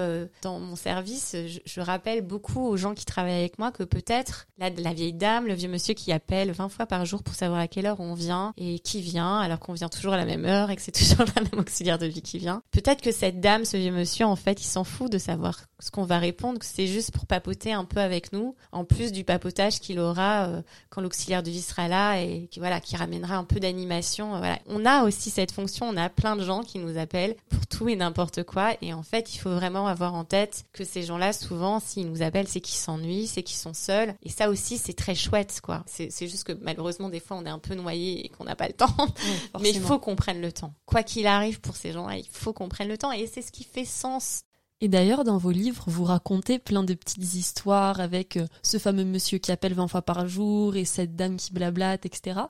dans 0.42 0.58
mon 0.58 0.76
service, 0.76 1.36
je, 1.46 1.58
je 1.64 1.80
rappelle 1.80 2.22
beaucoup 2.22 2.66
aux 2.66 2.76
gens 2.76 2.94
qui 2.94 3.04
travaillent 3.04 3.38
avec 3.38 3.58
moi 3.58 3.70
que 3.70 3.82
peut-être 3.82 4.46
la, 4.58 4.70
la 4.70 4.92
vieille 4.94 5.12
dame, 5.12 5.46
le 5.46 5.54
vieux 5.54 5.68
monsieur 5.68 5.94
qui 5.94 6.12
appelle 6.12 6.52
20 6.52 6.68
fois 6.68 6.86
par 6.86 7.04
jour 7.04 7.22
pour 7.22 7.34
savoir 7.34 7.60
à 7.60 7.68
quelle 7.68 7.86
heure 7.86 8.00
on 8.00 8.14
vient 8.14 8.54
et 8.56 8.78
qui 8.78 9.02
vient, 9.02 9.38
alors 9.38 9.58
qu'on 9.58 9.74
vient 9.74 9.88
toujours 9.88 10.14
à 10.14 10.16
la 10.16 10.24
même 10.24 10.44
heure 10.44 10.70
et 10.70 10.76
que 10.76 10.82
c'est 10.82 10.92
toujours 10.96 11.26
la 11.36 11.42
même 11.42 11.60
auxiliaire 11.60 11.98
de 11.98 12.06
vie 12.06 12.22
qui 12.22 12.38
vient. 12.38 12.62
Peut-être 12.70 13.02
que 13.02 13.12
cette 13.12 13.40
dame, 13.40 13.64
ce 13.64 13.76
vieux 13.76 13.92
monsieur, 13.92 14.24
en 14.24 14.36
fait, 14.36 14.60
il 14.60 14.66
s'en 14.66 14.84
fout 14.84 15.10
de 15.10 15.18
savoir 15.18 15.62
ce 15.80 15.90
qu'on 15.90 16.04
va 16.04 16.18
répondre, 16.18 16.58
que 16.58 16.64
c'est 16.64 16.86
juste 16.86 17.10
pour 17.10 17.26
papoter 17.26 17.72
un 17.72 17.84
peu 17.84 18.00
avec 18.00 18.32
nous, 18.32 18.54
en 18.70 18.84
plus 18.84 19.12
du 19.12 19.24
papotage 19.24 19.80
qu'il 19.80 19.98
aura 19.98 20.48
quand 20.90 21.00
l'auxiliaire 21.00 21.42
de 21.42 21.50
vie 21.50 21.60
sera 21.60 21.88
là 21.88 22.21
qui 22.50 22.58
voilà 22.58 22.80
qui 22.80 22.96
ramènera 22.96 23.36
un 23.36 23.44
peu 23.44 23.60
d'animation. 23.60 24.34
euh, 24.34 24.38
Voilà, 24.38 24.58
on 24.66 24.84
a 24.84 25.04
aussi 25.04 25.30
cette 25.30 25.52
fonction. 25.52 25.86
On 25.88 25.96
a 25.96 26.08
plein 26.08 26.36
de 26.36 26.44
gens 26.44 26.62
qui 26.62 26.78
nous 26.78 26.98
appellent 26.98 27.36
pour 27.48 27.66
tout 27.66 27.88
et 27.88 27.96
n'importe 27.96 28.42
quoi. 28.44 28.72
Et 28.82 28.92
en 28.92 29.02
fait, 29.02 29.34
il 29.34 29.38
faut 29.38 29.50
vraiment 29.50 29.86
avoir 29.86 30.14
en 30.14 30.24
tête 30.24 30.64
que 30.72 30.84
ces 30.84 31.02
gens-là, 31.02 31.32
souvent, 31.32 31.80
s'ils 31.80 32.08
nous 32.08 32.22
appellent, 32.22 32.48
c'est 32.48 32.60
qu'ils 32.60 32.78
s'ennuient, 32.78 33.26
c'est 33.26 33.42
qu'ils 33.42 33.56
sont 33.58 33.74
seuls. 33.74 34.14
Et 34.22 34.30
ça 34.30 34.48
aussi, 34.48 34.78
c'est 34.78 34.92
très 34.94 35.14
chouette, 35.14 35.60
quoi. 35.62 35.82
C'est 35.86 36.10
c'est 36.10 36.28
juste 36.28 36.44
que 36.44 36.52
malheureusement, 36.60 37.08
des 37.08 37.20
fois, 37.20 37.36
on 37.36 37.44
est 37.46 37.50
un 37.50 37.58
peu 37.58 37.74
noyé 37.74 38.24
et 38.24 38.28
qu'on 38.28 38.44
n'a 38.44 38.56
pas 38.56 38.68
le 38.68 38.74
temps. 38.74 38.94
Mais 39.60 39.70
il 39.70 39.80
faut 39.80 39.98
qu'on 39.98 40.16
prenne 40.16 40.40
le 40.40 40.52
temps. 40.52 40.74
Quoi 40.86 41.02
qu'il 41.02 41.26
arrive 41.26 41.60
pour 41.60 41.76
ces 41.76 41.92
gens-là, 41.92 42.16
il 42.16 42.26
faut 42.30 42.52
qu'on 42.52 42.68
prenne 42.68 42.88
le 42.88 42.98
temps. 42.98 43.12
Et 43.12 43.26
c'est 43.26 43.42
ce 43.42 43.52
qui 43.52 43.64
fait 43.64 43.84
sens 43.84 44.42
Et 44.84 44.88
d'ailleurs, 44.88 45.22
dans 45.22 45.38
vos 45.38 45.52
livres, 45.52 45.84
vous 45.86 46.02
racontez 46.02 46.58
plein 46.58 46.82
de 46.82 46.94
petites 46.94 47.34
histoires 47.34 48.00
avec 48.00 48.36
euh, 48.36 48.48
ce 48.64 48.78
fameux 48.78 49.04
monsieur 49.04 49.38
qui 49.38 49.52
appelle 49.52 49.74
20 49.74 49.86
fois 49.86 50.02
par 50.02 50.26
jour 50.26 50.74
et 50.74 50.84
cette 50.84 51.14
dame 51.14 51.36
qui 51.36 51.52
blablate, 51.52 52.04
etc. 52.04 52.40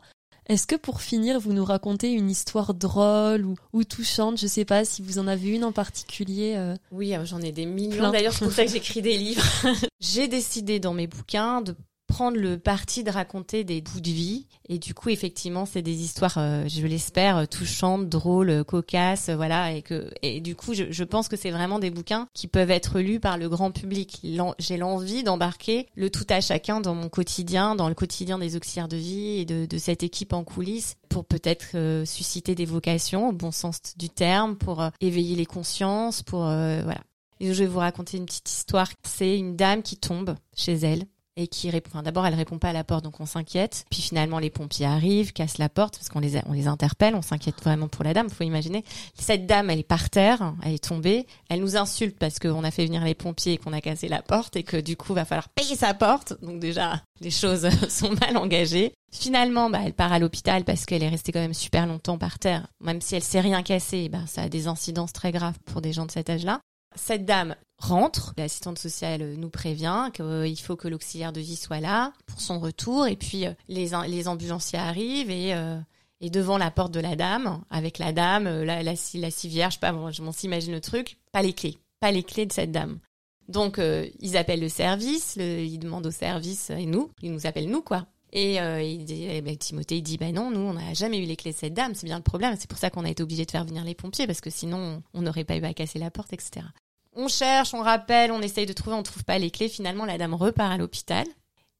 Est-ce 0.47 0.66
que 0.66 0.75
pour 0.75 1.03
finir, 1.03 1.38
vous 1.38 1.53
nous 1.53 1.64
racontez 1.64 2.11
une 2.11 2.31
histoire 2.31 2.73
drôle 2.73 3.45
ou, 3.45 3.55
ou 3.75 3.85
touchante? 3.85 4.38
Je 4.40 4.47
sais 4.47 4.64
pas 4.64 4.87
si 4.87 5.03
vous 5.03 5.18
en 5.18 5.27
avez 5.29 5.51
une 5.51 5.62
en 5.62 5.73
particulier. 5.73 6.55
euh. 6.57 6.75
Oui, 6.90 7.14
euh, 7.14 7.27
j'en 7.27 7.38
ai 7.42 7.53
des 7.53 7.66
millions. 7.66 8.11
D'ailleurs, 8.11 8.33
c'est 8.33 8.47
pour 8.47 8.55
ça 8.55 8.64
que 8.64 8.71
j'écris 8.71 9.03
des 9.03 9.18
livres. 9.18 9.45
J'ai 10.01 10.27
décidé 10.27 10.81
dans 10.81 10.95
mes 10.95 11.07
bouquins 11.07 11.61
de 11.61 11.77
prendre 12.12 12.37
le 12.37 12.59
parti 12.59 13.05
de 13.05 13.11
raconter 13.11 13.64
des 13.64 13.81
bouts 13.81 14.03
de 14.03 14.11
vie. 14.11 14.46
Et 14.68 14.79
du 14.79 14.92
coup, 14.92 15.09
effectivement, 15.09 15.64
c'est 15.64 15.81
des 15.81 16.03
histoires, 16.03 16.37
euh, 16.37 16.64
je 16.68 16.87
l'espère, 16.87 17.38
euh, 17.38 17.46
touchantes, 17.46 18.07
drôles, 18.07 18.51
euh, 18.51 18.64
cocasses, 18.64 19.31
euh, 19.31 19.37
voilà. 19.37 19.72
Et 19.72 19.81
que, 19.81 20.11
et 20.20 20.42
du 20.42 20.55
coup, 20.55 20.75
je, 20.75 20.85
je 20.90 21.05
pense 21.05 21.29
que 21.29 21.38
c'est 21.38 21.51
vraiment 21.51 21.79
des 21.79 21.88
bouquins 21.88 22.29
qui 22.35 22.48
peuvent 22.48 22.70
être 22.70 23.01
lus 23.01 23.18
par 23.18 23.38
le 23.38 23.48
grand 23.48 23.70
public. 23.70 24.20
J'ai 24.59 24.77
l'envie 24.77 25.22
d'embarquer 25.22 25.87
le 25.94 26.11
tout 26.11 26.27
à 26.29 26.42
chacun 26.42 26.83
dans 26.83 26.94
mon 26.94 27.09
quotidien, 27.09 27.77
dans 27.77 27.88
le 27.88 27.94
quotidien 27.94 28.38
des 28.38 28.57
auxiliaires 28.57 28.88
de 28.88 28.98
vie 28.98 29.38
et 29.38 29.46
de, 29.46 29.64
de 29.64 29.79
cette 29.79 30.03
équipe 30.03 30.35
en 30.35 30.44
coulisses 30.44 30.96
pour 31.09 31.25
peut-être 31.25 31.68
euh, 31.77 32.05
susciter 32.05 32.55
des 32.55 32.66
vocations 32.66 33.31
au 33.31 33.33
bon 33.33 33.53
sens 33.53 33.81
du 33.96 34.11
terme, 34.11 34.57
pour 34.57 34.87
éveiller 35.01 35.35
les 35.35 35.46
consciences, 35.46 36.22
pour 36.22 36.40
voilà. 36.40 37.01
Et 37.40 37.55
je 37.55 37.64
vais 37.64 37.66
vous 37.66 37.79
raconter 37.79 38.18
une 38.18 38.27
petite 38.27 38.51
histoire. 38.51 38.90
C'est 39.03 39.38
une 39.38 39.57
dame 39.57 39.83
qui 39.83 39.96
tombe 39.96 40.37
chez 40.55 40.75
elle 40.75 41.07
et 41.37 41.47
qui 41.47 41.71
répond. 41.71 41.90
Enfin, 41.92 42.03
d'abord, 42.03 42.27
elle 42.27 42.35
répond 42.35 42.59
pas 42.59 42.71
à 42.71 42.73
la 42.73 42.85
porte, 42.85 43.05
donc 43.05 43.21
on 43.21 43.27
s'inquiète. 43.27 43.85
Puis 43.90 44.03
finalement, 44.03 44.38
les 44.38 44.51
pompiers 44.51 44.87
arrivent, 44.87 45.33
cassent 45.33 45.59
la 45.59 45.68
porte 45.68 45.97
parce 45.97 46.09
qu'on 46.09 46.21
les 46.21 46.38
on 46.47 46.53
les 46.53 46.66
interpelle. 46.66 47.14
On 47.14 47.23
s'inquiète 47.23 47.62
vraiment 47.62 47.88
pour 47.88 48.05
la 48.05 48.14
dame. 48.14 48.31
Faut 48.31 48.45
imaginer. 48.45 48.85
Cette 49.18 49.47
dame, 49.47 49.71
elle 49.71 49.81
est 49.81 49.85
par 49.85 50.11
terre, 50.11 50.55
elle 50.64 50.75
est 50.75 50.85
tombée. 50.85 51.27
Elle 51.49 51.61
nous 51.61 51.77
insulte 51.77 52.18
parce 52.18 52.38
qu'on 52.38 52.64
a 52.64 52.71
fait 52.71 52.87
venir 52.87 53.05
les 53.05 53.14
pompiers 53.14 53.55
et 53.55 53.59
qu'on 53.59 53.73
a 53.73 53.81
cassé 53.81 54.09
la 54.09 54.23
porte 54.23 54.57
et 54.57 54.62
que 54.62 54.77
du 54.77 54.97
coup, 54.97 55.14
va 55.14 55.25
falloir 55.25 55.49
payer 55.49 55.77
sa 55.77 55.95
porte. 55.95 56.35
Donc 56.42 56.61
déjà, 56.61 57.03
les 57.21 57.31
choses 57.31 57.68
sont 57.88 58.14
mal 58.21 58.37
engagées. 58.37 58.92
Finalement, 59.12 59.68
bah, 59.68 59.81
elle 59.85 59.92
part 59.92 60.12
à 60.12 60.18
l'hôpital 60.18 60.64
parce 60.64 60.87
qu'elle 60.87 61.03
est 61.03 61.09
restée 61.09 61.33
quand 61.33 61.40
même 61.40 61.55
super 61.55 61.87
longtemps 61.87 62.18
par 62.18 62.38
terre. 62.38 62.66
Même 62.81 63.01
si 63.01 63.14
elle 63.14 63.23
s'est 63.23 63.40
rien 63.40 63.62
cassé, 63.62 64.09
bah, 64.09 64.27
ça 64.27 64.42
a 64.42 64.49
des 64.49 64.68
incidences 64.68 65.12
très 65.12 65.33
graves 65.33 65.59
pour 65.66 65.83
des 65.83 65.92
gens 65.92 66.07
de 66.07 66.11
cet 66.11 66.31
âge-là. 66.31 66.61
Cette 66.95 67.25
dame 67.25 67.57
rentre, 67.83 68.35
l'assistante 68.37 68.79
sociale 68.79 69.35
nous 69.37 69.51
prévient 69.51 70.11
qu'il 70.14 70.61
faut 70.61 70.77
que 70.77 70.88
l'auxiliaire 70.88 71.33
de 71.33 71.40
vie 71.40 71.57
soit 71.57 71.81
là 71.81 72.12
pour 72.27 72.40
son 72.40 72.61
retour, 72.61 73.07
et 73.07 73.16
puis 73.16 73.47
euh, 73.47 73.53
les, 73.68 73.90
les 74.09 74.29
ambulanciers 74.29 74.79
arrivent 74.79 75.31
et, 75.31 75.55
euh, 75.55 75.79
et 76.23 76.31
devant 76.31 76.57
la 76.57 76.71
porte 76.71 76.95
de 76.95 77.01
la 77.01 77.16
dame, 77.16 77.62
avec 77.68 77.99
la 77.99 78.12
dame, 78.12 78.47
euh, 78.47 78.64
la, 78.64 78.83
la, 78.83 78.95
la 79.14 79.31
civière, 79.31 79.71
je 79.71 79.75
sais 79.75 79.81
pas, 79.81 79.92
je 80.12 80.23
m'en 80.23 80.33
s'imagine 80.33 80.73
le 80.73 80.81
truc, 80.81 81.18
pas 81.33 81.42
les 81.42 81.53
clés, 81.53 81.79
pas 82.01 82.12
les 82.12 82.23
clés 82.23 82.47
de 82.47 82.53
cette 82.53 82.71
dame. 82.71 83.01
Donc 83.49 83.79
euh, 83.79 84.09
ils 84.21 84.37
appellent 84.37 84.61
le 84.61 84.68
service, 84.68 85.35
ils 85.37 85.79
demandent 85.79 86.07
au 86.07 86.12
service 86.12 86.71
et 86.71 86.87
nous, 86.87 87.11
ils 87.23 87.33
nous 87.33 87.47
appellent 87.47 87.68
nous 87.68 87.83
quoi. 87.83 88.07
Et 88.33 88.61
euh, 88.61 88.81
il 88.81 89.05
dit, 89.05 89.27
eh 89.29 89.42
ben, 89.42 89.57
Timothée 89.57 90.01
dit 90.01 90.16
bah 90.16 90.31
non, 90.31 90.51
nous 90.51 90.61
on 90.61 90.75
n'a 90.75 90.95
jamais 90.95 91.18
eu 91.18 91.27
les 91.27 91.37
clés 91.37 91.53
de 91.53 91.57
cette 91.57 91.75
dame, 91.75 91.95
c'est 91.95 92.07
bien 92.07 92.16
le 92.16 92.23
problème, 92.23 92.55
c'est 92.59 92.71
pour 92.71 92.79
ça 92.79 92.88
qu'on 92.88 93.05
a 93.05 93.11
été 93.11 93.23
obligé 93.23 93.45
de 93.45 93.51
faire 93.51 93.64
venir 93.64 93.85
les 93.85 93.97
pompiers 93.97 94.29
parce 94.29 94.40
que 94.40 94.49
sinon 94.49 95.03
on 95.12 95.23
n'aurait 95.23 95.45
pas 95.45 95.57
eu 95.57 95.64
à 95.64 95.75
casser 95.75 95.99
la 95.99 96.12
porte, 96.12 96.33
etc. 96.33 96.64
On 97.14 97.29
cherche, 97.29 97.75
on 97.75 97.83
rappelle, 97.83 98.33
on 98.33 98.40
essaye 98.40 98.66
de 98.66 98.72
trouver, 98.72 98.96
on 98.96 99.03
trouve 99.03 99.25
pas 99.25 99.38
les 99.38 99.51
clés. 99.51 99.68
Finalement, 99.68 100.07
la 100.07 100.16
dame 100.16 100.35
repart 100.35 100.72
à 100.72 100.77
l'hôpital. 100.79 101.27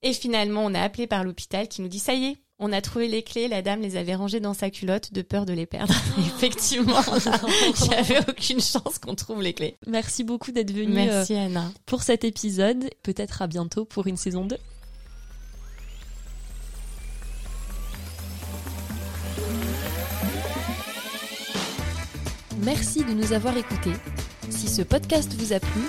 Et 0.03 0.12
finalement, 0.12 0.64
on 0.64 0.75
est 0.75 0.79
appelé 0.79 1.07
par 1.07 1.25
l'hôpital 1.25 1.68
qui 1.68 1.81
nous 1.81 1.88
dit 1.88 2.01
ça 2.01 2.12
y 2.14 2.25
est, 2.27 2.37
On 2.59 2.73
a 2.73 2.81
trouvé 2.81 3.09
les 3.09 3.23
clés, 3.23 3.49
la 3.49 3.62
dame 3.62 3.81
les 3.81 3.97
avait 3.97 4.14
rangées 4.14 4.40
dans 4.40 4.53
sa 4.53 4.68
culotte 4.71 5.12
de 5.12 5.23
peur 5.23 5.47
de 5.47 5.53
les 5.53 5.64
perdre. 5.66 5.95
Effectivement, 6.18 7.01
il 7.83 7.88
n'y 7.88 7.95
avait 7.95 8.21
aucune 8.29 8.61
chance 8.61 8.99
qu'on 9.01 9.14
trouve 9.14 9.42
les 9.42 9.53
clés. 9.55 9.77
Merci 9.87 10.23
beaucoup 10.23 10.53
d'être 10.53 10.73
venue 10.73 10.92
Merci 10.92 11.35
Anna. 11.35 11.73
pour 11.87 12.03
cet 12.03 12.25
épisode. 12.25 12.90
Peut-être 13.03 13.42
à 13.42 13.47
bientôt 13.47 13.85
pour 13.85 14.07
une 14.07 14.16
saison 14.16 14.45
2. 14.45 14.57
Merci 22.59 23.05
de 23.05 23.12
nous 23.12 23.33
avoir 23.33 23.57
écoutés. 23.57 23.95
Si 24.50 24.68
ce 24.68 24.83
podcast 24.83 25.33
vous 25.38 25.52
a 25.52 25.61
plu, 25.61 25.83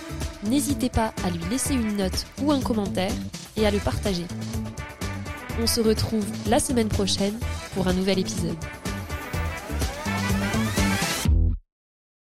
n'hésitez 0.44 0.90
pas 0.90 1.14
à 1.26 1.30
lui 1.30 1.44
laisser 1.50 1.74
une 1.74 1.98
note 1.98 2.26
ou 2.42 2.52
un 2.52 2.62
commentaire 2.62 3.12
et 3.58 3.66
à 3.66 3.72
le 3.72 3.80
partager. 3.80 4.26
On 5.62 5.68
se 5.68 5.82
retrouve 5.82 6.26
la 6.48 6.60
semaine 6.60 6.90
prochaine 6.90 7.38
pour 7.74 7.88
un 7.88 7.94
nouvel 7.94 8.20
épisode. 8.20 8.58